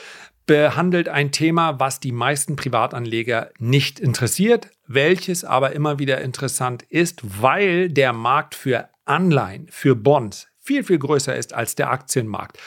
behandelt 0.46 1.08
ein 1.08 1.32
Thema, 1.32 1.80
was 1.80 2.00
die 2.00 2.12
meisten 2.12 2.56
Privatanleger 2.56 3.50
nicht 3.58 3.98
interessiert, 3.98 4.70
welches 4.86 5.44
aber 5.44 5.72
immer 5.72 5.98
wieder 5.98 6.20
interessant 6.20 6.82
ist, 6.82 7.22
weil 7.40 7.88
der 7.88 8.12
Markt 8.12 8.54
für 8.54 8.88
Anleihen, 9.04 9.68
für 9.70 9.96
Bonds 9.96 10.48
viel, 10.60 10.84
viel 10.84 10.98
größer 10.98 11.34
ist 11.36 11.52
als 11.52 11.74
der 11.74 11.90
Aktienmarkt. 11.90 12.58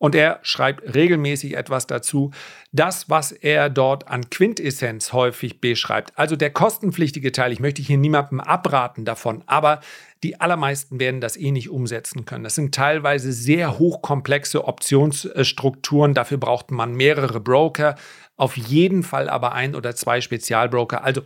Und 0.00 0.14
er 0.14 0.38
schreibt 0.40 0.94
regelmäßig 0.94 1.58
etwas 1.58 1.86
dazu. 1.86 2.30
Das, 2.72 3.10
was 3.10 3.32
er 3.32 3.68
dort 3.68 4.08
an 4.08 4.30
Quintessenz 4.30 5.12
häufig 5.12 5.60
beschreibt, 5.60 6.18
also 6.18 6.36
der 6.36 6.48
kostenpflichtige 6.48 7.32
Teil, 7.32 7.52
ich 7.52 7.60
möchte 7.60 7.82
hier 7.82 7.98
niemandem 7.98 8.40
abraten 8.40 9.04
davon, 9.04 9.44
aber 9.44 9.80
die 10.22 10.40
allermeisten 10.40 11.00
werden 11.00 11.20
das 11.20 11.36
eh 11.36 11.50
nicht 11.50 11.68
umsetzen 11.68 12.24
können. 12.24 12.44
Das 12.44 12.54
sind 12.54 12.74
teilweise 12.74 13.30
sehr 13.30 13.78
hochkomplexe 13.78 14.64
Optionsstrukturen. 14.64 16.14
Dafür 16.14 16.38
braucht 16.38 16.70
man 16.70 16.94
mehrere 16.94 17.38
Broker, 17.38 17.94
auf 18.38 18.56
jeden 18.56 19.02
Fall 19.02 19.28
aber 19.28 19.52
ein 19.52 19.74
oder 19.74 19.94
zwei 19.94 20.22
Spezialbroker. 20.22 21.04
Also 21.04 21.20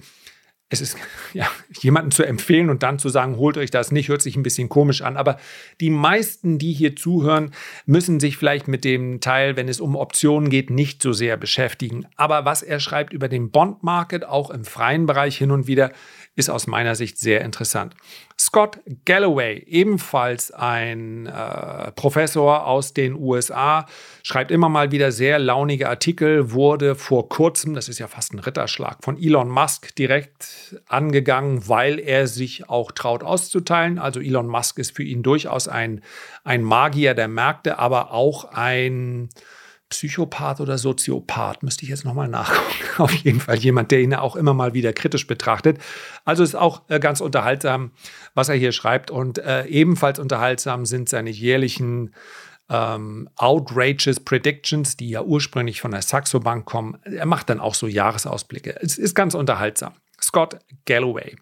es 0.74 0.80
ist 0.80 0.96
ja 1.32 1.46
jemanden 1.80 2.10
zu 2.10 2.22
empfehlen 2.22 2.70
und 2.70 2.82
dann 2.82 2.98
zu 2.98 3.08
sagen, 3.08 3.36
holt 3.36 3.56
euch 3.56 3.70
das 3.70 3.92
nicht, 3.92 4.08
hört 4.08 4.22
sich 4.22 4.36
ein 4.36 4.42
bisschen 4.42 4.68
komisch 4.68 5.02
an. 5.02 5.16
Aber 5.16 5.38
die 5.80 5.90
meisten, 5.90 6.58
die 6.58 6.72
hier 6.72 6.96
zuhören, 6.96 7.52
müssen 7.86 8.20
sich 8.20 8.36
vielleicht 8.36 8.68
mit 8.68 8.84
dem 8.84 9.20
Teil, 9.20 9.56
wenn 9.56 9.68
es 9.68 9.80
um 9.80 9.96
Optionen 9.96 10.50
geht, 10.50 10.70
nicht 10.70 11.02
so 11.02 11.12
sehr 11.12 11.36
beschäftigen. 11.36 12.06
Aber 12.16 12.44
was 12.44 12.62
er 12.62 12.80
schreibt 12.80 13.12
über 13.12 13.28
den 13.28 13.50
Bond 13.50 13.82
Market, 13.82 14.24
auch 14.24 14.50
im 14.50 14.64
freien 14.64 15.06
Bereich 15.06 15.38
hin 15.38 15.50
und 15.50 15.66
wieder, 15.66 15.92
ist 16.36 16.50
aus 16.50 16.66
meiner 16.66 16.94
Sicht 16.94 17.18
sehr 17.18 17.42
interessant. 17.42 17.94
Scott 18.38 18.80
Galloway, 19.04 19.64
ebenfalls 19.68 20.50
ein 20.50 21.26
äh, 21.26 21.92
Professor 21.92 22.66
aus 22.66 22.92
den 22.92 23.14
USA, 23.14 23.86
schreibt 24.24 24.50
immer 24.50 24.68
mal 24.68 24.90
wieder 24.90 25.12
sehr 25.12 25.38
launige 25.38 25.88
Artikel, 25.88 26.50
wurde 26.50 26.96
vor 26.96 27.28
kurzem, 27.28 27.74
das 27.74 27.88
ist 27.88 28.00
ja 28.00 28.08
fast 28.08 28.34
ein 28.34 28.40
Ritterschlag, 28.40 29.04
von 29.04 29.16
Elon 29.16 29.48
Musk 29.48 29.94
direkt 29.94 30.63
angegangen, 30.86 31.68
weil 31.68 31.98
er 31.98 32.26
sich 32.26 32.68
auch 32.68 32.92
traut 32.92 33.22
auszuteilen. 33.22 33.98
Also 33.98 34.20
Elon 34.20 34.48
Musk 34.48 34.78
ist 34.78 34.96
für 34.96 35.02
ihn 35.02 35.22
durchaus 35.22 35.68
ein, 35.68 36.02
ein 36.44 36.62
Magier 36.62 37.14
der 37.14 37.28
Märkte, 37.28 37.78
aber 37.78 38.12
auch 38.12 38.44
ein 38.44 39.28
Psychopath 39.90 40.60
oder 40.60 40.76
Soziopath, 40.76 41.62
müsste 41.62 41.84
ich 41.84 41.90
jetzt 41.90 42.04
nochmal 42.04 42.28
nachgucken. 42.28 42.84
Auf 42.98 43.12
jeden 43.12 43.40
Fall 43.40 43.56
jemand, 43.56 43.90
der 43.90 44.00
ihn 44.00 44.14
auch 44.14 44.34
immer 44.34 44.54
mal 44.54 44.74
wieder 44.74 44.92
kritisch 44.92 45.26
betrachtet. 45.26 45.78
Also 46.24 46.42
ist 46.42 46.56
auch 46.56 46.82
äh, 46.88 46.98
ganz 46.98 47.20
unterhaltsam, 47.20 47.92
was 48.34 48.48
er 48.48 48.56
hier 48.56 48.72
schreibt. 48.72 49.10
Und 49.10 49.38
äh, 49.38 49.66
ebenfalls 49.66 50.18
unterhaltsam 50.18 50.84
sind 50.84 51.08
seine 51.08 51.30
jährlichen 51.30 52.14
ähm, 52.68 53.28
Outrageous 53.36 54.20
Predictions, 54.20 54.96
die 54.96 55.10
ja 55.10 55.22
ursprünglich 55.22 55.80
von 55.80 55.90
der 55.90 56.02
Saxo 56.02 56.40
Bank 56.40 56.64
kommen. 56.64 56.98
Er 57.04 57.26
macht 57.26 57.50
dann 57.50 57.60
auch 57.60 57.74
so 57.74 57.86
Jahresausblicke. 57.86 58.76
Es 58.80 58.98
ist 58.98 59.14
ganz 59.14 59.34
unterhaltsam. 59.34 59.94
Scott 60.34 60.58
Galloway. 60.84 61.36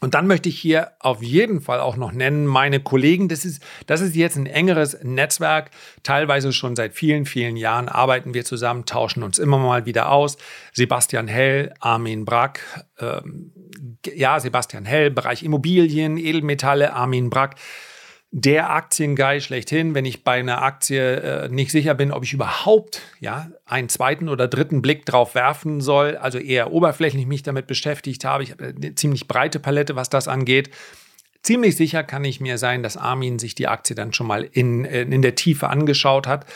Und 0.00 0.14
dann 0.14 0.26
möchte 0.26 0.48
ich 0.48 0.58
hier 0.58 0.92
auf 0.98 1.22
jeden 1.22 1.60
Fall 1.60 1.78
auch 1.78 1.96
noch 1.96 2.10
nennen, 2.10 2.46
meine 2.46 2.80
Kollegen, 2.80 3.28
das 3.28 3.44
ist, 3.44 3.62
das 3.86 4.00
ist 4.00 4.16
jetzt 4.16 4.36
ein 4.36 4.46
engeres 4.46 4.98
Netzwerk. 5.02 5.70
Teilweise 6.02 6.52
schon 6.54 6.74
seit 6.74 6.94
vielen, 6.94 7.26
vielen 7.26 7.56
Jahren 7.56 7.88
arbeiten 7.88 8.32
wir 8.32 8.44
zusammen, 8.44 8.86
tauschen 8.86 9.22
uns 9.22 9.38
immer 9.38 9.58
mal 9.58 9.84
wieder 9.84 10.10
aus. 10.10 10.38
Sebastian 10.72 11.28
Hell, 11.28 11.74
Armin 11.80 12.24
Brack, 12.24 12.86
ähm, 12.98 13.52
ja, 14.06 14.40
Sebastian 14.40 14.86
Hell, 14.86 15.10
Bereich 15.10 15.42
Immobilien, 15.44 16.16
Edelmetalle, 16.16 16.94
Armin 16.94 17.28
Brack 17.28 17.56
der 18.34 18.70
Aktienguy 18.70 19.42
schlechthin, 19.42 19.94
wenn 19.94 20.06
ich 20.06 20.24
bei 20.24 20.40
einer 20.40 20.62
Aktie 20.62 21.16
äh, 21.16 21.48
nicht 21.50 21.70
sicher 21.70 21.94
bin, 21.94 22.10
ob 22.10 22.24
ich 22.24 22.32
überhaupt 22.32 23.02
ja, 23.20 23.50
einen 23.66 23.90
zweiten 23.90 24.30
oder 24.30 24.48
dritten 24.48 24.80
Blick 24.80 25.04
drauf 25.04 25.34
werfen 25.34 25.82
soll, 25.82 26.16
also 26.16 26.38
eher 26.38 26.72
oberflächlich 26.72 27.26
mich 27.26 27.42
damit 27.42 27.66
beschäftigt 27.66 28.24
habe. 28.24 28.42
Ich 28.42 28.52
habe 28.52 28.72
eine 28.74 28.94
ziemlich 28.94 29.28
breite 29.28 29.60
Palette, 29.60 29.96
was 29.96 30.08
das 30.08 30.28
angeht. 30.28 30.70
Ziemlich 31.42 31.76
sicher 31.76 32.04
kann 32.04 32.24
ich 32.24 32.40
mir 32.40 32.56
sein, 32.56 32.82
dass 32.82 32.96
Armin 32.96 33.38
sich 33.38 33.54
die 33.54 33.68
Aktie 33.68 33.94
dann 33.94 34.14
schon 34.14 34.28
mal 34.28 34.48
in, 34.50 34.86
äh, 34.86 35.02
in 35.02 35.20
der 35.20 35.34
Tiefe 35.34 35.68
angeschaut 35.68 36.26
hat. 36.26 36.46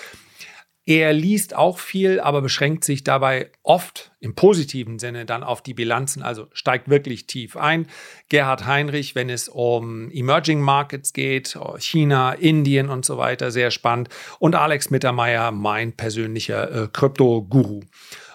Er 0.89 1.13
liest 1.13 1.57
auch 1.57 1.81
viel, 1.81 2.21
aber 2.21 2.41
beschränkt 2.41 2.85
sich 2.85 3.03
dabei 3.03 3.51
oft 3.65 4.13
im 4.21 4.37
positiven 4.37 5.01
Sinne 5.01 5.27
dann 5.27 5.43
auf 5.43 5.61
die 5.61 5.75
Bilanzen, 5.75 6.23
also 6.23 6.47
steigt 6.53 6.89
wirklich 6.89 7.27
tief 7.27 7.57
ein. 7.57 7.89
Gerhard 8.29 8.67
Heinrich, 8.67 9.17
wenn 9.17 9.29
es 9.29 9.49
um 9.49 10.13
Emerging 10.13 10.61
Markets 10.61 11.13
geht, 11.13 11.59
China, 11.79 12.35
Indien 12.35 12.89
und 12.89 13.05
so 13.05 13.19
weiter, 13.19 13.51
sehr 13.51 13.73
spannend. 13.73 14.11
Und 14.39 14.55
Alex 14.55 14.91
Mittermeier, 14.91 15.51
mein 15.51 15.93
persönlicher 15.93 16.85
äh, 16.85 16.89
Krypto-Guru. 16.93 17.81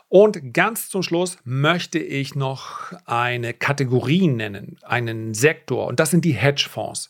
Und 0.10 0.54
ganz 0.54 0.90
zum 0.90 1.04
Schluss 1.04 1.38
möchte 1.46 2.00
ich 2.00 2.36
noch 2.36 2.92
eine 3.06 3.54
Kategorie 3.54 4.28
nennen, 4.28 4.78
einen 4.84 5.34
Sektor, 5.34 5.88
und 5.88 6.02
das 6.02 6.12
sind 6.12 6.26
die 6.26 6.34
Hedgefonds. 6.34 7.08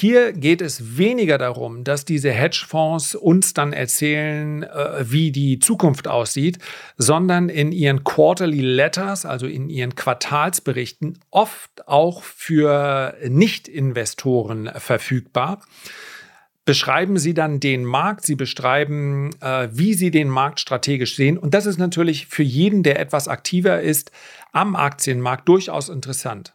Hier 0.00 0.32
geht 0.32 0.62
es 0.62 0.96
weniger 0.96 1.38
darum, 1.38 1.82
dass 1.82 2.04
diese 2.04 2.30
Hedgefonds 2.30 3.16
uns 3.16 3.52
dann 3.52 3.72
erzählen, 3.72 4.62
äh, 4.62 5.10
wie 5.10 5.32
die 5.32 5.58
Zukunft 5.58 6.06
aussieht, 6.06 6.60
sondern 6.96 7.48
in 7.48 7.72
ihren 7.72 8.04
Quarterly 8.04 8.60
Letters, 8.60 9.26
also 9.26 9.48
in 9.48 9.68
ihren 9.68 9.96
Quartalsberichten, 9.96 11.18
oft 11.32 11.88
auch 11.88 12.22
für 12.22 13.16
Nicht-Investoren 13.26 14.70
verfügbar 14.76 15.62
beschreiben 16.64 17.18
Sie 17.18 17.32
dann 17.32 17.58
den 17.60 17.84
Markt, 17.84 18.26
Sie 18.26 18.36
beschreiben, 18.36 19.30
äh, 19.40 19.68
wie 19.72 19.94
Sie 19.94 20.10
den 20.10 20.28
Markt 20.28 20.60
strategisch 20.60 21.16
sehen. 21.16 21.38
Und 21.38 21.54
das 21.54 21.64
ist 21.64 21.78
natürlich 21.78 22.26
für 22.26 22.42
jeden, 22.42 22.82
der 22.82 23.00
etwas 23.00 23.26
aktiver 23.26 23.80
ist, 23.80 24.12
am 24.52 24.76
Aktienmarkt 24.76 25.48
durchaus 25.48 25.88
interessant. 25.88 26.52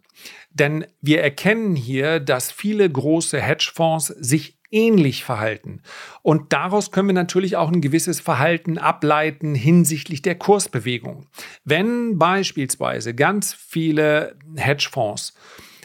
Denn 0.54 0.86
wir 1.02 1.22
erkennen 1.22 1.76
hier, 1.76 2.20
dass 2.20 2.52
viele 2.52 2.90
große 2.90 3.42
Hedgefonds 3.42 4.08
sich 4.08 4.58
ähnlich 4.74 5.24
verhalten. 5.24 5.82
Und 6.24 6.52
daraus 6.52 6.92
können 6.92 7.10
wir 7.10 7.14
natürlich 7.14 7.56
auch 7.56 7.72
ein 7.72 7.82
gewisses 7.82 8.20
Verhalten 8.20 8.78
ableiten 8.78 9.56
hinsichtlich 9.56 10.22
der 10.22 10.36
Kursbewegung. 10.36 11.28
Wenn 11.64 12.18
beispielsweise 12.18 13.14
ganz 13.14 13.54
viele 13.54 14.36
Hedgefonds 14.56 15.36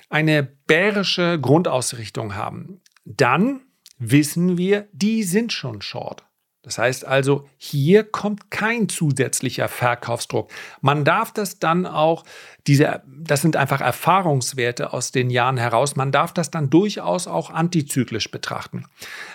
eine 0.08 0.42
bärische 0.42 1.38
Grundausrichtung 1.38 2.34
haben, 2.34 2.80
dann 3.04 3.60
wissen 3.98 4.56
wir, 4.56 4.88
die 4.92 5.22
sind 5.22 5.52
schon 5.52 5.82
short. 5.82 6.24
Das 6.68 6.76
heißt 6.76 7.06
also, 7.06 7.48
hier 7.56 8.04
kommt 8.04 8.50
kein 8.50 8.90
zusätzlicher 8.90 9.68
Verkaufsdruck. 9.68 10.50
Man 10.82 11.02
darf 11.02 11.32
das 11.32 11.58
dann 11.58 11.86
auch, 11.86 12.24
diese, 12.66 13.02
das 13.06 13.40
sind 13.40 13.56
einfach 13.56 13.80
Erfahrungswerte 13.80 14.92
aus 14.92 15.10
den 15.10 15.30
Jahren 15.30 15.56
heraus, 15.56 15.96
man 15.96 16.12
darf 16.12 16.34
das 16.34 16.50
dann 16.50 16.68
durchaus 16.68 17.26
auch 17.26 17.48
antizyklisch 17.48 18.30
betrachten. 18.30 18.84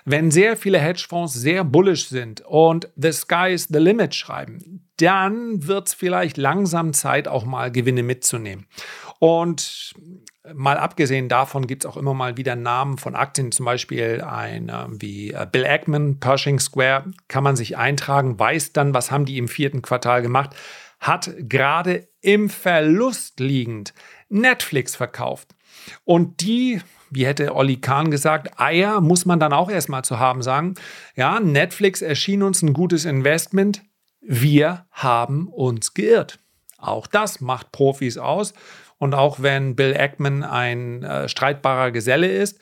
Wenn 0.05 0.29
sehr 0.29 0.55
viele 0.55 0.77
Hedgefonds 0.77 1.33
sehr 1.33 1.63
bullish 1.63 2.07
sind 2.07 2.41
und 2.41 2.87
the 2.97 3.11
sky 3.11 3.51
is 3.51 3.67
the 3.67 3.79
limit 3.79 4.13
schreiben, 4.13 4.85
dann 4.97 5.65
wird 5.65 5.87
es 5.87 5.95
vielleicht 5.95 6.37
langsam 6.37 6.93
Zeit, 6.93 7.27
auch 7.27 7.45
mal 7.45 7.71
Gewinne 7.71 8.03
mitzunehmen. 8.03 8.67
Und 9.17 9.95
Mal 10.53 10.77
abgesehen 10.77 11.29
davon 11.29 11.67
gibt 11.67 11.85
es 11.85 11.89
auch 11.89 11.95
immer 11.95 12.13
mal 12.13 12.35
wieder 12.35 12.57
Namen 12.57 12.97
von 12.97 13.15
Aktien, 13.15 13.53
zum 13.53 13.65
Beispiel 13.65 14.21
ein 14.21 14.67
äh, 14.67 14.85
wie 14.89 15.35
Bill 15.51 15.65
Ackman, 15.65 16.19
Pershing 16.19 16.59
Square, 16.59 17.11
kann 17.29 17.43
man 17.43 17.55
sich 17.55 17.77
eintragen, 17.77 18.37
weiß 18.37 18.73
dann, 18.73 18.93
was 18.93 19.09
haben 19.09 19.25
die 19.25 19.37
im 19.37 19.47
vierten 19.47 19.81
Quartal 19.81 20.21
gemacht, 20.21 20.53
hat 20.99 21.31
gerade 21.37 22.07
im 22.21 22.49
Verlust 22.49 23.39
liegend 23.39 23.93
Netflix 24.27 24.95
verkauft. 24.95 25.55
Und 26.03 26.41
die, 26.41 26.81
wie 27.09 27.25
hätte 27.25 27.55
Olli 27.55 27.77
Kahn 27.77 28.11
gesagt, 28.11 28.59
Eier 28.59 29.01
muss 29.01 29.25
man 29.25 29.39
dann 29.39 29.53
auch 29.53 29.69
erstmal 29.69 30.03
zu 30.03 30.19
haben 30.19 30.41
sagen. 30.41 30.75
Ja, 31.15 31.39
Netflix 31.39 32.01
erschien 32.01 32.43
uns 32.43 32.61
ein 32.61 32.73
gutes 32.73 33.05
Investment. 33.05 33.81
Wir 34.21 34.85
haben 34.91 35.47
uns 35.47 35.93
geirrt. 35.93 36.39
Auch 36.77 37.07
das 37.07 37.39
macht 37.39 37.71
Profis 37.71 38.17
aus. 38.17 38.53
Und 39.03 39.15
auch 39.15 39.41
wenn 39.41 39.75
Bill 39.75 39.97
Ackman 39.97 40.43
ein 40.43 41.03
äh, 41.03 41.27
streitbarer 41.27 41.91
Geselle 41.91 42.25
ist, 42.25 42.61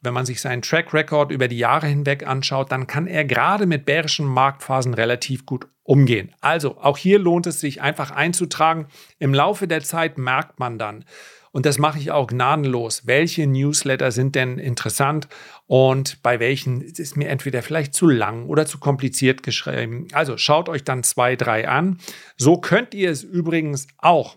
wenn 0.00 0.14
man 0.14 0.24
sich 0.24 0.40
seinen 0.40 0.62
Track 0.62 0.94
Record 0.94 1.32
über 1.32 1.48
die 1.48 1.58
Jahre 1.58 1.88
hinweg 1.88 2.24
anschaut, 2.24 2.70
dann 2.70 2.86
kann 2.86 3.08
er 3.08 3.24
gerade 3.24 3.66
mit 3.66 3.84
bärischen 3.84 4.26
Marktphasen 4.26 4.94
relativ 4.94 5.44
gut 5.44 5.66
umgehen. 5.82 6.32
Also 6.40 6.78
auch 6.78 6.96
hier 6.96 7.18
lohnt 7.18 7.48
es 7.48 7.58
sich 7.58 7.82
einfach 7.82 8.12
einzutragen. 8.12 8.86
Im 9.18 9.34
Laufe 9.34 9.66
der 9.66 9.82
Zeit 9.82 10.18
merkt 10.18 10.60
man 10.60 10.78
dann, 10.78 11.04
und 11.50 11.66
das 11.66 11.78
mache 11.78 11.98
ich 11.98 12.12
auch 12.12 12.28
gnadenlos, 12.28 13.08
welche 13.08 13.48
Newsletter 13.48 14.12
sind 14.12 14.36
denn 14.36 14.60
interessant 14.60 15.26
und 15.66 16.22
bei 16.22 16.38
welchen 16.38 16.80
ist 16.80 17.16
mir 17.16 17.28
entweder 17.28 17.62
vielleicht 17.62 17.92
zu 17.92 18.06
lang 18.06 18.46
oder 18.46 18.66
zu 18.66 18.78
kompliziert 18.78 19.42
geschrieben. 19.42 20.06
Also 20.12 20.36
schaut 20.36 20.68
euch 20.68 20.84
dann 20.84 21.02
zwei, 21.02 21.34
drei 21.34 21.66
an. 21.66 21.98
So 22.36 22.58
könnt 22.58 22.94
ihr 22.94 23.10
es 23.10 23.24
übrigens 23.24 23.88
auch 23.98 24.36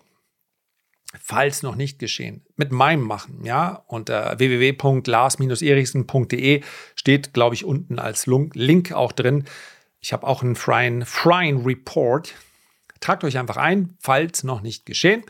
falls 1.18 1.62
noch 1.62 1.74
nicht 1.74 1.98
geschehen, 1.98 2.44
mit 2.56 2.72
meinem 2.72 3.02
machen, 3.02 3.44
ja, 3.44 3.82
unter 3.86 4.38
www.lars-erichsen.de 4.38 6.62
steht, 6.94 7.34
glaube 7.34 7.54
ich, 7.54 7.64
unten 7.64 7.98
als 7.98 8.26
Link 8.26 8.92
auch 8.92 9.12
drin. 9.12 9.44
Ich 10.00 10.12
habe 10.12 10.26
auch 10.26 10.42
einen 10.42 10.56
freien, 10.56 11.04
freien 11.04 11.64
Report. 11.64 12.34
Tragt 13.00 13.24
euch 13.24 13.38
einfach 13.38 13.56
ein, 13.56 13.96
falls 13.98 14.44
noch 14.44 14.60
nicht 14.60 14.86
geschehen 14.86 15.24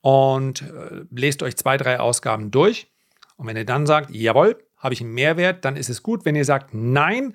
und 0.00 0.62
äh, 0.62 1.04
lest 1.10 1.42
euch 1.42 1.56
zwei, 1.56 1.76
drei 1.76 2.00
Ausgaben 2.00 2.50
durch. 2.50 2.88
Und 3.36 3.46
wenn 3.46 3.56
ihr 3.56 3.64
dann 3.64 3.86
sagt, 3.86 4.10
jawohl, 4.10 4.62
habe 4.78 4.94
ich 4.94 5.00
einen 5.00 5.12
Mehrwert, 5.12 5.64
dann 5.64 5.76
ist 5.76 5.90
es 5.90 6.02
gut. 6.02 6.24
Wenn 6.24 6.34
ihr 6.34 6.44
sagt, 6.44 6.74
nein, 6.74 7.34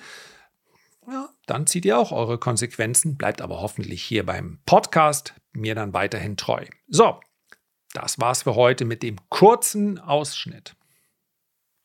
ja, 1.07 1.29
dann 1.45 1.67
zieht 1.67 1.85
ihr 1.85 1.97
auch 1.97 2.11
eure 2.11 2.39
Konsequenzen, 2.39 3.17
bleibt 3.17 3.41
aber 3.41 3.61
hoffentlich 3.61 4.03
hier 4.03 4.25
beim 4.25 4.59
Podcast 4.65 5.35
mir 5.53 5.75
dann 5.75 5.93
weiterhin 5.93 6.37
treu. 6.37 6.65
So, 6.87 7.19
das 7.95 8.19
war's 8.19 8.43
für 8.43 8.55
heute 8.55 8.85
mit 8.85 9.03
dem 9.03 9.17
kurzen 9.29 9.99
Ausschnitt. 9.99 10.75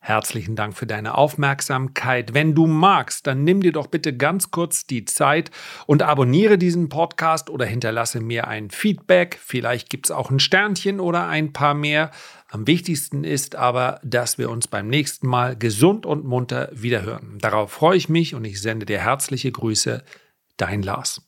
Herzlichen 0.03 0.55
Dank 0.55 0.75
für 0.75 0.87
deine 0.87 1.15
Aufmerksamkeit. 1.15 2.33
Wenn 2.33 2.55
du 2.55 2.65
magst, 2.65 3.27
dann 3.27 3.43
nimm 3.43 3.61
dir 3.61 3.71
doch 3.71 3.85
bitte 3.85 4.17
ganz 4.17 4.49
kurz 4.49 4.87
die 4.87 5.05
Zeit 5.05 5.51
und 5.85 6.01
abonniere 6.01 6.57
diesen 6.57 6.89
Podcast 6.89 7.51
oder 7.51 7.65
hinterlasse 7.65 8.19
mir 8.19 8.47
ein 8.47 8.71
Feedback. 8.71 9.37
Vielleicht 9.39 9.91
gibt 9.91 10.07
es 10.07 10.11
auch 10.11 10.31
ein 10.31 10.39
Sternchen 10.39 10.99
oder 10.99 11.27
ein 11.27 11.53
paar 11.53 11.75
mehr. 11.75 12.09
Am 12.49 12.65
wichtigsten 12.65 13.23
ist 13.23 13.55
aber, 13.55 14.01
dass 14.03 14.39
wir 14.39 14.49
uns 14.49 14.67
beim 14.67 14.87
nächsten 14.87 15.27
Mal 15.27 15.55
gesund 15.55 16.07
und 16.07 16.25
munter 16.25 16.69
wiederhören. 16.73 17.37
Darauf 17.39 17.71
freue 17.71 17.95
ich 17.95 18.09
mich 18.09 18.33
und 18.33 18.43
ich 18.43 18.59
sende 18.59 18.87
dir 18.87 19.01
herzliche 19.01 19.51
Grüße. 19.51 20.03
Dein 20.57 20.81
Lars. 20.81 21.21